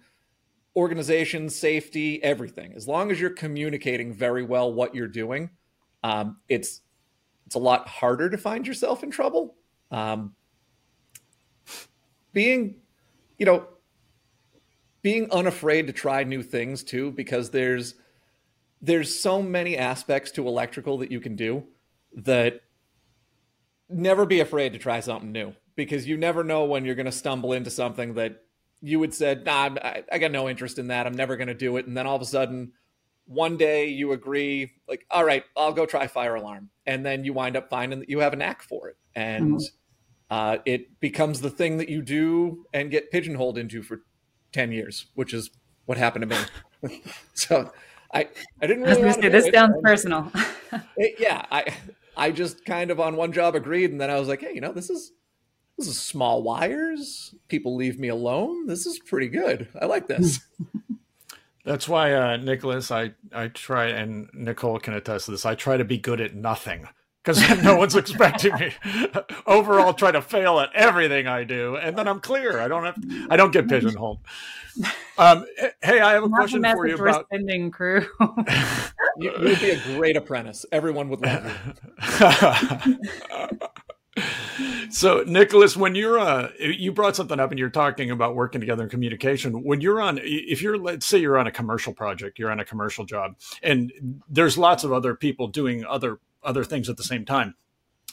[0.75, 2.73] organization, safety, everything.
[2.75, 5.49] As long as you're communicating very well what you're doing,
[6.03, 6.81] um, it's
[7.47, 9.55] it's a lot harder to find yourself in trouble.
[9.91, 10.35] Um,
[12.33, 12.75] being,
[13.37, 13.67] you know,
[15.01, 17.95] being unafraid to try new things too, because there's
[18.81, 21.63] there's so many aspects to electrical that you can do
[22.15, 22.61] that
[23.89, 27.11] never be afraid to try something new because you never know when you're going to
[27.11, 28.43] stumble into something that
[28.81, 31.07] you would said, nah, I, I got no interest in that.
[31.07, 31.87] I'm never going to do it.
[31.87, 32.73] And then all of a sudden,
[33.27, 36.69] one day you agree, like, all right, I'll go try fire alarm.
[36.85, 38.95] And then you wind up finding that you have a knack for it.
[39.15, 39.65] And mm-hmm.
[40.31, 44.01] uh, it becomes the thing that you do and get pigeonholed into for
[44.53, 45.49] 10 years, which is
[45.85, 47.01] what happened to me.
[47.33, 47.71] so
[48.13, 48.29] I,
[48.61, 49.03] I didn't really.
[49.03, 49.53] I say, this it.
[49.53, 50.31] sounds personal.
[50.97, 51.45] it, yeah.
[51.51, 51.65] I,
[52.15, 54.61] I just kind of on one job agreed, and then I was like, hey, you
[54.61, 55.11] know, this is
[55.77, 57.35] this is small wires.
[57.47, 58.65] People leave me alone.
[58.65, 59.67] This is pretty good.
[59.79, 60.39] I like this.
[61.67, 65.45] That's why, uh, Nicholas, I I try, and Nicole can attest to this.
[65.45, 66.87] I try to be good at nothing
[67.21, 68.73] because no one's expecting me.
[69.45, 72.61] Overall, try to fail at everything I do, and then I'm clear.
[72.61, 72.95] I don't have,
[73.29, 74.19] I don't get pigeonholed.
[75.17, 75.45] Um,
[75.81, 78.07] hey, I have a Not question for you about spending crew.
[79.17, 80.65] you, would be a great apprentice.
[80.71, 81.51] Everyone would love
[82.87, 82.97] you.
[84.89, 88.83] So nicholas when you're uh you brought something up and you're talking about working together
[88.83, 89.63] in communication.
[89.63, 92.65] When you're on if you're let's say you're on a commercial project you're on a
[92.65, 93.91] commercial job and
[94.29, 97.55] there's lots of other people doing other other things at the same time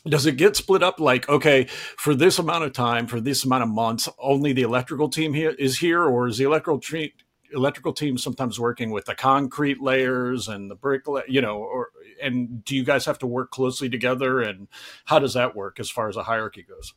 [0.06, 1.64] does it get split up like okay
[1.96, 5.50] for this amount of time for this amount of months only the electrical team here
[5.50, 7.14] is here or is the electrical treat
[7.54, 11.90] electrical team sometimes working with the concrete layers and the brick, you know, or
[12.24, 14.40] and do you guys have to work closely together?
[14.40, 14.68] And
[15.06, 16.94] how does that work as far as a hierarchy goes?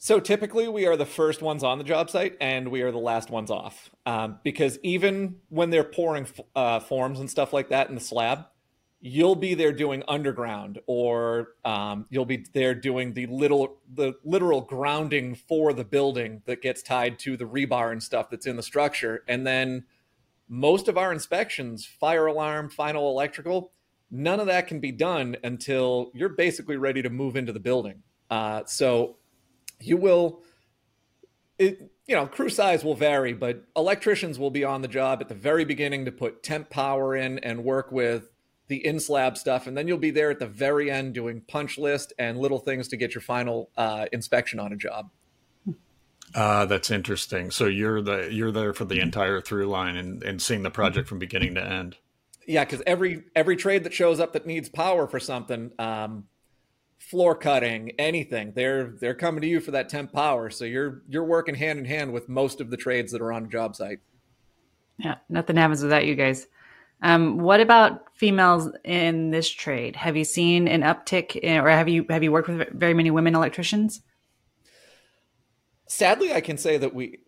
[0.00, 2.98] So typically, we are the first ones on the job site, and we are the
[2.98, 3.90] last ones off.
[4.06, 8.46] Um, because even when they're pouring uh, forms and stuff like that in the slab,
[9.00, 14.60] you'll be there doing underground or um, you'll be there doing the little the literal
[14.60, 18.62] grounding for the building that gets tied to the rebar and stuff that's in the
[18.62, 19.84] structure and then
[20.48, 23.72] most of our inspections fire alarm final electrical
[24.10, 28.02] none of that can be done until you're basically ready to move into the building
[28.30, 29.16] uh, so
[29.80, 30.42] you will
[31.58, 35.28] it, you know crew size will vary but electricians will be on the job at
[35.28, 38.30] the very beginning to put temp power in and work with
[38.68, 41.78] the in slab stuff, and then you'll be there at the very end doing punch
[41.78, 45.10] list and little things to get your final uh, inspection on a job.
[46.34, 47.50] Uh, that's interesting.
[47.50, 51.08] So you're the you're there for the entire through line and, and seeing the project
[51.08, 51.96] from beginning to end.
[52.48, 56.24] Yeah, because every every trade that shows up that needs power for something, um,
[56.98, 60.48] floor cutting, anything, they're they're coming to you for that temp power.
[60.48, 63.44] So you're you're working hand in hand with most of the trades that are on
[63.44, 63.98] a job site.
[64.96, 66.46] Yeah, nothing happens without you guys.
[67.02, 69.94] Um, what about females in this trade?
[69.94, 73.10] Have you seen an uptick, in, or have you have you worked with very many
[73.10, 74.00] women electricians?
[75.86, 77.18] Sadly, I can say that we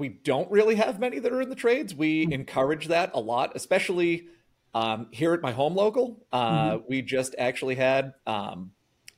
[0.00, 1.94] we don't really have many that are in the trades.
[1.94, 2.32] We mm-hmm.
[2.32, 4.26] encourage that a lot, especially
[4.74, 6.26] um, here at my home local.
[6.32, 6.84] Uh, mm-hmm.
[6.88, 8.72] We just actually had um,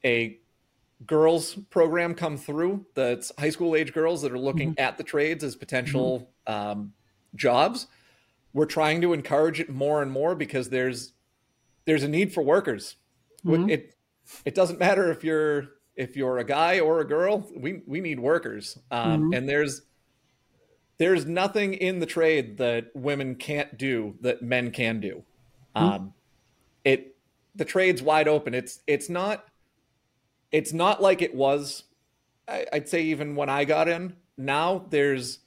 [0.05, 0.38] a
[1.07, 4.81] girls program come through that's high school age girls that are looking mm-hmm.
[4.81, 6.71] at the trades as potential mm-hmm.
[6.71, 6.92] um,
[7.35, 7.87] jobs
[8.57, 11.12] we're trying to encourage it more and more because there's
[11.85, 12.97] there's a need for workers.
[13.45, 13.69] Mm-hmm.
[13.69, 13.95] It
[14.47, 17.47] it doesn't matter if you're if you're a guy or a girl.
[17.55, 19.35] We we need workers, um, mm-hmm.
[19.35, 19.83] and there's
[20.97, 25.22] there's nothing in the trade that women can't do that men can do.
[25.77, 25.85] Mm-hmm.
[25.85, 26.14] Um,
[26.85, 27.16] it
[27.55, 28.55] the trade's wide open.
[28.55, 29.45] It's it's not
[30.53, 31.85] it's not like it was.
[32.49, 34.16] I, I'd say even when I got in.
[34.39, 35.41] Now there's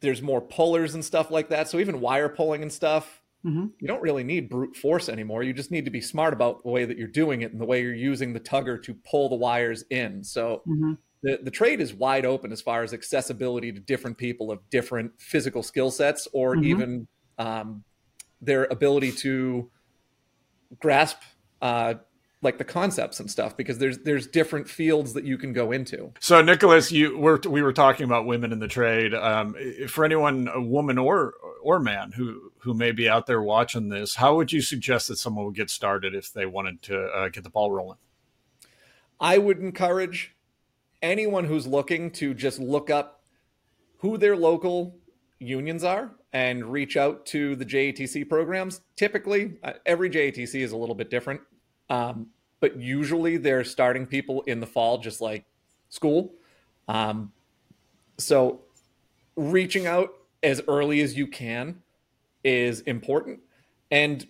[0.00, 1.68] there's more pullers and stuff like that.
[1.68, 3.66] So even wire pulling and stuff, mm-hmm.
[3.78, 5.42] you don't really need brute force anymore.
[5.42, 7.64] You just need to be smart about the way that you're doing it and the
[7.64, 10.22] way you're using the tugger to pull the wires in.
[10.24, 10.94] So mm-hmm.
[11.22, 15.12] the, the trade is wide open as far as accessibility to different people of different
[15.18, 16.64] physical skill sets or mm-hmm.
[16.64, 17.84] even um,
[18.42, 19.70] their ability to
[20.80, 21.18] grasp
[21.62, 21.94] uh,
[22.42, 26.12] like the concepts and stuff because there's there's different fields that you can go into.
[26.18, 29.14] So Nicholas, you were we were talking about women in the trade.
[29.14, 29.54] Um,
[29.88, 34.16] for anyone, a woman or or man who who may be out there watching this,
[34.16, 37.44] how would you suggest that someone would get started if they wanted to uh, get
[37.44, 37.98] the ball rolling?
[39.20, 40.34] I would encourage
[41.00, 43.22] anyone who's looking to just look up
[43.98, 44.96] who their local
[45.38, 48.80] unions are and reach out to the JATC programs.
[48.96, 51.40] Typically, uh, every JATC is a little bit different,
[51.90, 52.28] um,
[52.60, 55.44] but usually they're starting people in the fall, just like
[55.88, 56.32] school.
[56.88, 57.32] Um,
[58.18, 58.60] so,
[59.36, 60.10] reaching out
[60.42, 61.82] as early as you can
[62.44, 63.40] is important.
[63.90, 64.26] And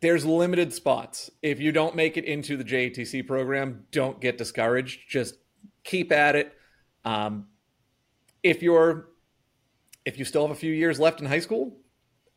[0.00, 1.30] there's limited spots.
[1.42, 5.08] If you don't make it into the JATC program, don't get discouraged.
[5.08, 5.36] Just
[5.84, 6.52] keep at it.
[7.04, 7.46] Um,
[8.42, 9.08] if you're
[10.04, 11.76] if you still have a few years left in high school,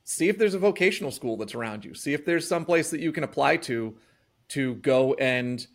[0.04, 1.94] see if there's a vocational school that's around you.
[1.94, 3.96] See if there's some place that you can apply to
[4.50, 5.66] to go and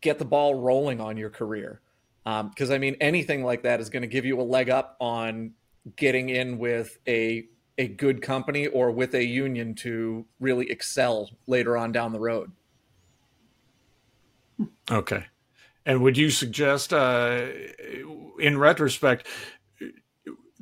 [0.00, 1.80] get the ball rolling on your career.
[2.24, 4.96] Because um, I mean, anything like that is going to give you a leg up
[5.00, 5.52] on
[5.96, 7.46] getting in with a
[7.78, 12.52] a good company or with a union to really excel later on down the road.
[14.90, 15.24] Okay.
[15.84, 17.46] And would you suggest, uh,
[18.38, 19.26] in retrospect,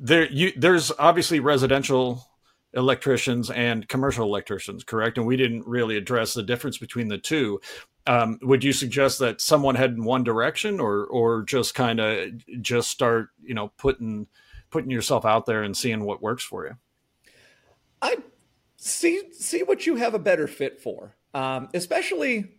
[0.01, 2.27] there you, there's obviously residential
[2.73, 5.17] electricians and commercial electricians, correct?
[5.17, 7.61] And we didn't really address the difference between the two.
[8.07, 12.29] Um, would you suggest that someone head in one direction, or or just kind of
[12.61, 14.27] just start, you know, putting
[14.71, 16.77] putting yourself out there and seeing what works for you?
[18.01, 18.17] I
[18.77, 22.55] see see what you have a better fit for, um, especially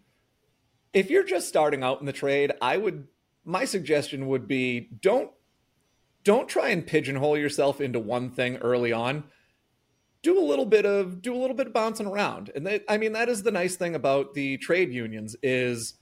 [0.93, 2.53] if you're just starting out in the trade.
[2.63, 3.09] I would
[3.45, 5.33] my suggestion would be don't
[6.25, 9.25] don't try and pigeonhole yourself into one thing early on.
[10.23, 12.51] Do a little bit of do a little bit of bouncing around.
[12.55, 15.95] And i mean that is the nice thing about the trade unions is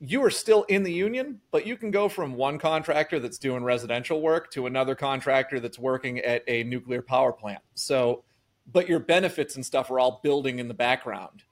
[0.00, 3.62] you are still in the union but you can go from one contractor that's doing
[3.62, 7.62] residential work to another contractor that's working at a nuclear power plant.
[7.74, 8.24] So
[8.72, 11.42] but your benefits and stuff are all building in the background.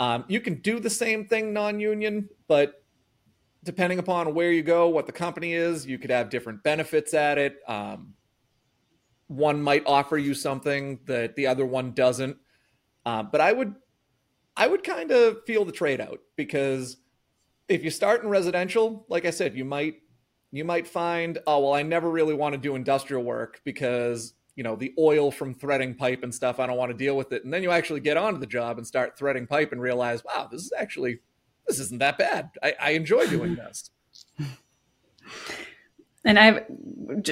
[0.00, 2.84] Um, you can do the same thing non-union but
[3.64, 7.38] depending upon where you go, what the company is, you could have different benefits at
[7.38, 7.56] it.
[7.66, 8.14] Um,
[9.26, 12.36] one might offer you something that the other one doesn't.
[13.04, 13.74] Uh, but I would,
[14.56, 16.96] I would kind of feel the trade out because
[17.68, 19.96] if you start in residential, like I said, you might,
[20.50, 24.64] you might find, oh well, I never really want to do industrial work because you
[24.64, 26.58] know the oil from threading pipe and stuff.
[26.58, 27.44] I don't want to deal with it.
[27.44, 30.48] And then you actually get onto the job and start threading pipe and realize, wow,
[30.50, 31.20] this is actually
[31.68, 32.50] this isn't that bad.
[32.62, 33.90] I, I enjoy doing this.
[36.24, 36.64] And I've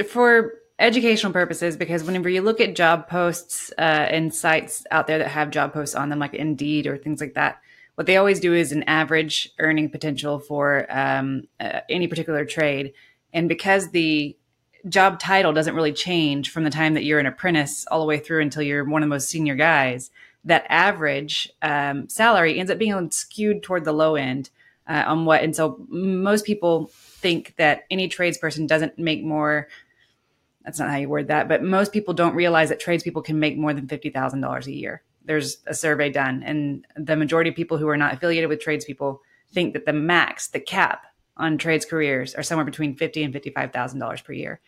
[0.08, 5.18] for educational purposes because whenever you look at job posts uh, and sites out there
[5.18, 7.60] that have job posts on them, like Indeed or things like that,
[7.94, 12.92] what they always do is an average earning potential for um, uh, any particular trade.
[13.32, 14.36] And because the
[14.88, 18.18] job title doesn't really change from the time that you're an apprentice all the way
[18.18, 20.10] through until you're one of the most senior guys,
[20.46, 24.50] that average um, salary ends up being skewed toward the low end
[24.88, 25.42] uh, on what.
[25.42, 29.68] And so most people think that any tradesperson doesn't make more.
[30.64, 33.56] That's not how you word that, but most people don't realize that tradespeople can make
[33.56, 35.02] more than fifty thousand dollars a year.
[35.24, 39.20] There's a survey done, and the majority of people who are not affiliated with tradespeople
[39.52, 43.72] think that the max, the cap on trades careers, are somewhere between fifty and fifty-five
[43.72, 44.60] thousand dollars per year.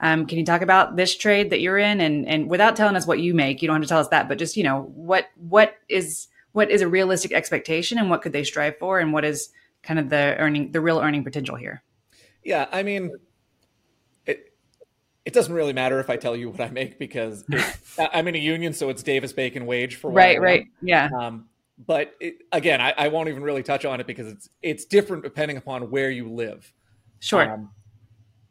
[0.00, 3.06] Um, can you talk about this trade that you're in, and and without telling us
[3.06, 5.26] what you make, you don't have to tell us that, but just you know what
[5.36, 9.24] what is what is a realistic expectation, and what could they strive for, and what
[9.24, 9.50] is
[9.82, 11.82] kind of the earning the real earning potential here?
[12.44, 13.10] Yeah, I mean,
[14.26, 14.52] it
[15.24, 17.44] it doesn't really matter if I tell you what I make because
[17.98, 21.08] I'm in a union, so it's Davis Bacon wage for right, right, yeah.
[21.18, 24.84] Um, but it, again, I, I, won't even really touch on it because it's it's
[24.84, 26.72] different depending upon where you live.
[27.20, 27.50] Sure.
[27.50, 27.70] Um,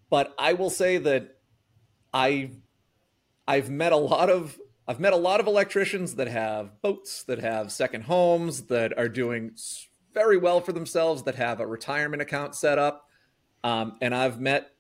[0.10, 1.35] but I will say that
[2.16, 2.52] I
[3.48, 4.58] I've met a lot of
[4.88, 9.10] I've met a lot of electricians that have boats, that have second homes, that are
[9.10, 9.52] doing
[10.14, 13.08] very well for themselves, that have a retirement account set up.
[13.64, 14.72] Um, and I've met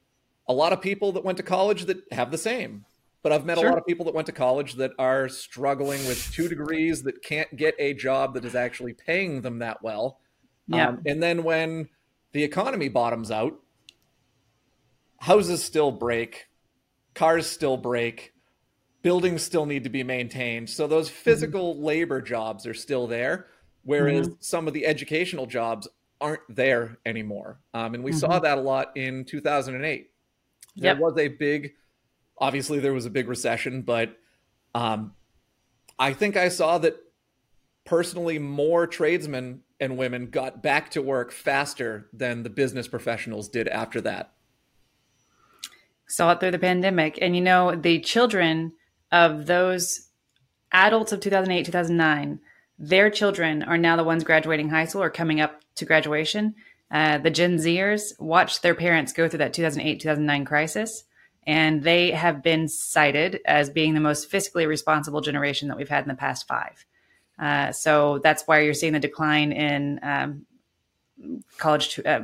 [0.48, 2.86] a lot of people that went to college that have the same.
[3.24, 3.66] But I've met sure.
[3.66, 7.24] a lot of people that went to college that are struggling with two degrees that
[7.24, 10.20] can't get a job that is actually paying them that well.
[10.68, 10.90] Yeah.
[10.90, 11.90] Um, and then when
[12.34, 13.60] the economy bottoms out,
[15.18, 16.46] houses still break,
[17.16, 18.34] cars still break,
[19.02, 20.70] buildings still need to be maintained.
[20.70, 21.18] So those mm-hmm.
[21.18, 21.86] physical mm-hmm.
[21.86, 23.48] labor jobs are still there,
[23.84, 24.36] whereas mm-hmm.
[24.42, 25.88] some of the educational jobs
[26.22, 27.60] aren't there anymore.
[27.74, 28.20] Um, and we mm-hmm.
[28.20, 30.12] saw that a lot in 2008.
[30.78, 31.00] There yep.
[31.00, 31.74] was a big,
[32.38, 34.18] obviously, there was a big recession, but
[34.76, 35.14] um,
[35.98, 36.98] I think I saw that
[37.86, 43.68] personally more tradesmen and women got back to work faster than the business professionals did
[43.68, 44.35] after that
[46.08, 47.18] saw it through the pandemic.
[47.22, 48.74] And you know, the children
[49.12, 50.10] of those
[50.72, 52.40] adults of 2008, 2009,
[52.78, 56.56] their children are now the ones graduating high school or coming up to graduation.
[56.92, 61.04] Uh, the Gen Zers watched their parents go through that 2008, 2009 crisis,
[61.48, 66.04] and they have been cited as being the most fiscally responsible generation that we've had
[66.04, 66.86] in the past five.
[67.40, 70.46] Uh, so that's why you're seeing the decline in um,
[71.58, 72.20] college to, uh,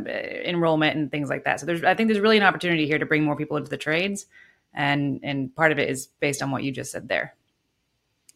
[0.45, 1.59] enrollment and things like that.
[1.59, 3.77] So there's, I think there's really an opportunity here to bring more people into the
[3.77, 4.25] trades,
[4.73, 7.35] and and part of it is based on what you just said there.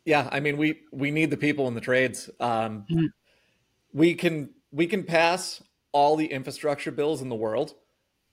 [0.05, 2.29] Yeah, I mean we we need the people in the trades.
[2.39, 3.05] Um, mm-hmm.
[3.93, 7.73] We can we can pass all the infrastructure bills in the world.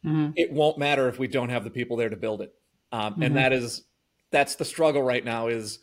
[0.05, 0.33] Mm-hmm.
[0.37, 2.55] It won't matter if we don't have the people there to build it,
[2.91, 3.23] um, mm-hmm.
[3.23, 3.85] and that is
[4.31, 5.49] that's the struggle right now.
[5.49, 5.79] Is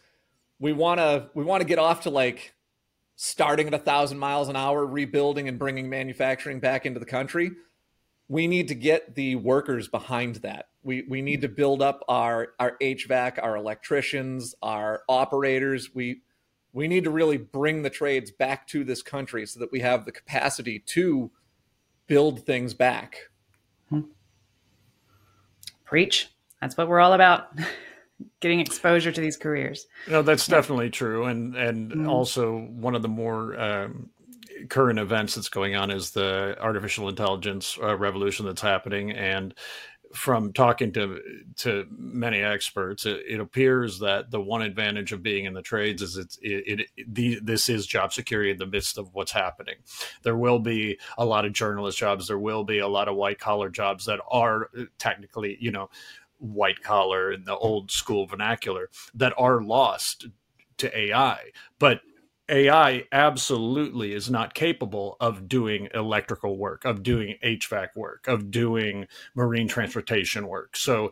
[0.60, 2.54] we want to we want to get off to like
[3.22, 7.52] starting at a thousand miles an hour, rebuilding and bringing manufacturing back into the country.
[8.30, 10.70] We need to get the workers behind that.
[10.84, 15.94] We we need to build up our our HVAC, our electricians, our operators.
[15.94, 16.22] We
[16.72, 20.06] we need to really bring the trades back to this country so that we have
[20.06, 21.30] the capacity to
[22.08, 23.18] build things back.
[23.90, 24.02] Hmm.
[25.84, 26.30] Preach.
[26.62, 27.50] That's what we're all about.
[28.40, 29.88] getting exposure to these careers.
[30.08, 32.10] No, that's definitely true, and and mm.
[32.10, 34.10] also one of the more um,
[34.70, 39.54] current events that's going on is the artificial intelligence uh, revolution that's happening, and
[40.14, 41.20] from talking to
[41.58, 46.02] to many experts, it, it, appears that the one advantage of being in the trades
[46.02, 49.76] is it's it, it, the this is job security in the midst of what's happening.
[50.24, 52.28] There will be a lot of journalist jobs.
[52.28, 55.90] There will be a lot of white collar jobs that are technically, you know,
[56.40, 60.28] white collar in the old school vernacular that are lost
[60.78, 61.52] to AI.
[61.78, 62.02] But
[62.50, 69.08] AI absolutely is not capable of doing electrical work, of doing HVAC work, of doing
[69.36, 70.76] marine transportation work.
[70.76, 71.12] So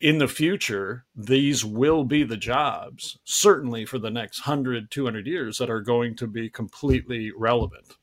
[0.00, 5.58] in the future, these will be the jobs, certainly for the next 100, 200 years,
[5.58, 7.96] that are going to be completely relevant.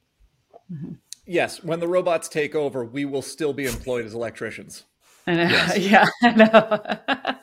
[0.72, 0.94] Mm-hmm.
[1.28, 4.86] Yes, when the robots take over, we will still be employed as electricians.
[5.28, 5.78] Yes.
[5.92, 7.38] yeah, I know.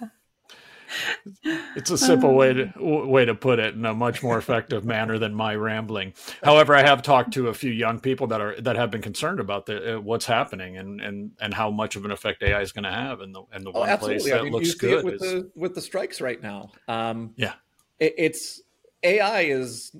[1.76, 5.18] it's a simple way to way to put it in a much more effective manner
[5.18, 6.14] than my rambling.
[6.42, 9.40] However, I have talked to a few young people that are that have been concerned
[9.40, 12.72] about the, uh, what's happening and, and and how much of an effect AI is
[12.72, 13.20] going to have.
[13.20, 14.22] in the and the oh, one absolutely.
[14.22, 16.70] place that I mean, looks good with is, the with the strikes right now.
[16.88, 17.54] Um, yeah,
[17.98, 18.62] it, it's
[19.02, 19.94] AI is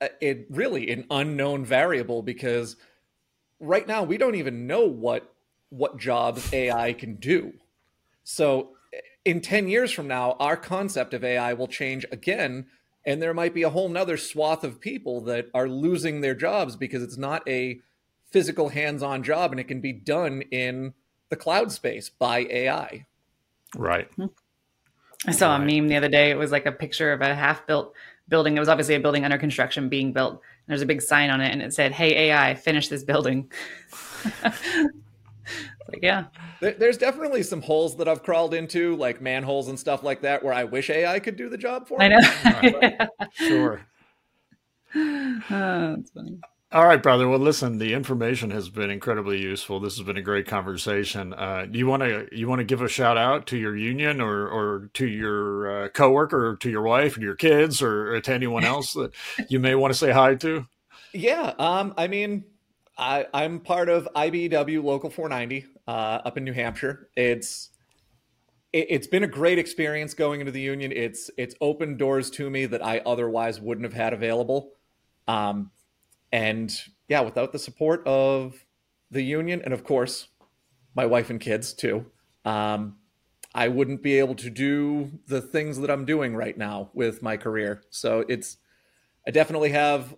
[0.00, 2.76] uh, it really an unknown variable because
[3.60, 5.34] right now we don't even know what
[5.70, 7.52] what jobs AI can do.
[8.24, 8.70] So
[9.24, 12.66] in 10 years from now, our concept of AI will change again.
[13.04, 16.76] And there might be a whole nother swath of people that are losing their jobs
[16.76, 17.80] because it's not a
[18.30, 20.92] physical hands on job and it can be done in
[21.30, 23.06] the cloud space by AI.
[23.76, 24.10] Right.
[24.14, 24.26] Hmm.
[25.26, 25.62] I saw right.
[25.62, 26.30] a meme the other day.
[26.30, 27.94] It was like a picture of a half built
[28.28, 28.56] building.
[28.56, 30.40] It was obviously a building under construction being built.
[30.66, 33.50] There's a big sign on it and it said, Hey, AI, finish this building.
[35.88, 36.26] like, yeah.
[36.60, 40.52] There's definitely some holes that I've crawled into, like manholes and stuff like that, where
[40.52, 42.06] I wish AI could do the job for me.
[42.06, 42.20] I know.
[42.82, 43.06] yeah.
[43.32, 43.80] Sure.
[44.94, 46.38] Oh, that's funny.
[46.72, 47.28] All right, brother.
[47.28, 49.80] Well, listen, the information has been incredibly useful.
[49.80, 51.34] This has been a great conversation.
[51.34, 54.20] Uh, do you want to you want to give a shout out to your union
[54.20, 58.32] or or to your uh, coworker or to your wife and your kids or to
[58.32, 59.12] anyone else that
[59.48, 60.66] you may want to say hi to?
[61.12, 61.52] Yeah.
[61.58, 61.92] Um.
[61.98, 62.44] I mean,
[62.98, 67.08] I, I'm part of IBEW Local 490 uh, up in New Hampshire.
[67.16, 67.70] It's
[68.72, 70.92] it, has been a great experience going into the union.
[70.92, 74.72] It's it's opened doors to me that I otherwise wouldn't have had available.
[75.26, 75.70] Um,
[76.30, 76.70] and
[77.08, 78.66] yeah, without the support of
[79.10, 80.28] the union and of course
[80.94, 82.04] my wife and kids too,
[82.44, 82.96] um,
[83.54, 87.38] I wouldn't be able to do the things that I'm doing right now with my
[87.38, 87.82] career.
[87.88, 88.58] So it's
[89.26, 90.14] I definitely have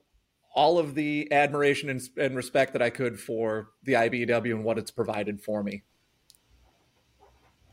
[0.54, 4.78] all of the admiration and, and respect that I could for the IBEW and what
[4.78, 5.82] it's provided for me.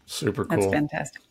[0.06, 0.58] Super cool.
[0.58, 1.22] That's fantastic.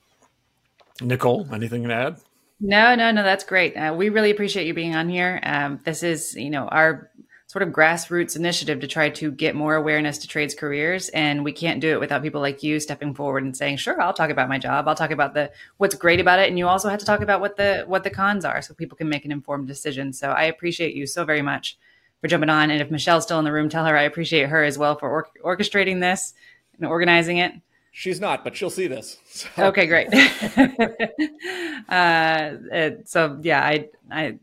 [1.00, 2.20] Nicole, anything to add?
[2.60, 3.22] No, no, no.
[3.22, 3.74] That's great.
[3.76, 5.40] Uh, we really appreciate you being on here.
[5.42, 7.10] Um, this is, you know, our
[7.56, 11.50] sort of grassroots initiative to try to get more awareness to trades careers and we
[11.50, 14.46] can't do it without people like you stepping forward and saying sure i'll talk about
[14.46, 17.06] my job i'll talk about the what's great about it and you also have to
[17.06, 20.12] talk about what the what the cons are so people can make an informed decision
[20.12, 21.78] so i appreciate you so very much
[22.20, 24.62] for jumping on and if michelle's still in the room tell her i appreciate her
[24.62, 26.34] as well for or- orchestrating this
[26.76, 27.54] and organizing it
[27.98, 29.16] She's not, but she'll see this.
[29.26, 29.68] So.
[29.68, 30.08] Okay, great.
[31.88, 34.38] uh, so yeah, I, I,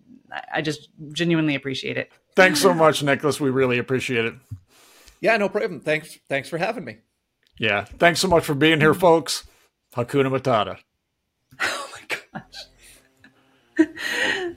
[0.51, 2.11] I just genuinely appreciate it.
[2.35, 3.39] Thanks so much, Nicholas.
[3.39, 4.33] We really appreciate it.
[5.21, 5.79] Yeah, no problem.
[5.79, 6.17] Thanks.
[6.27, 6.97] Thanks for having me.
[7.57, 7.85] Yeah.
[7.85, 9.45] Thanks so much for being here, folks.
[9.95, 10.77] Hakuna Matata.
[11.61, 12.17] Oh my
[13.77, 14.55] gosh.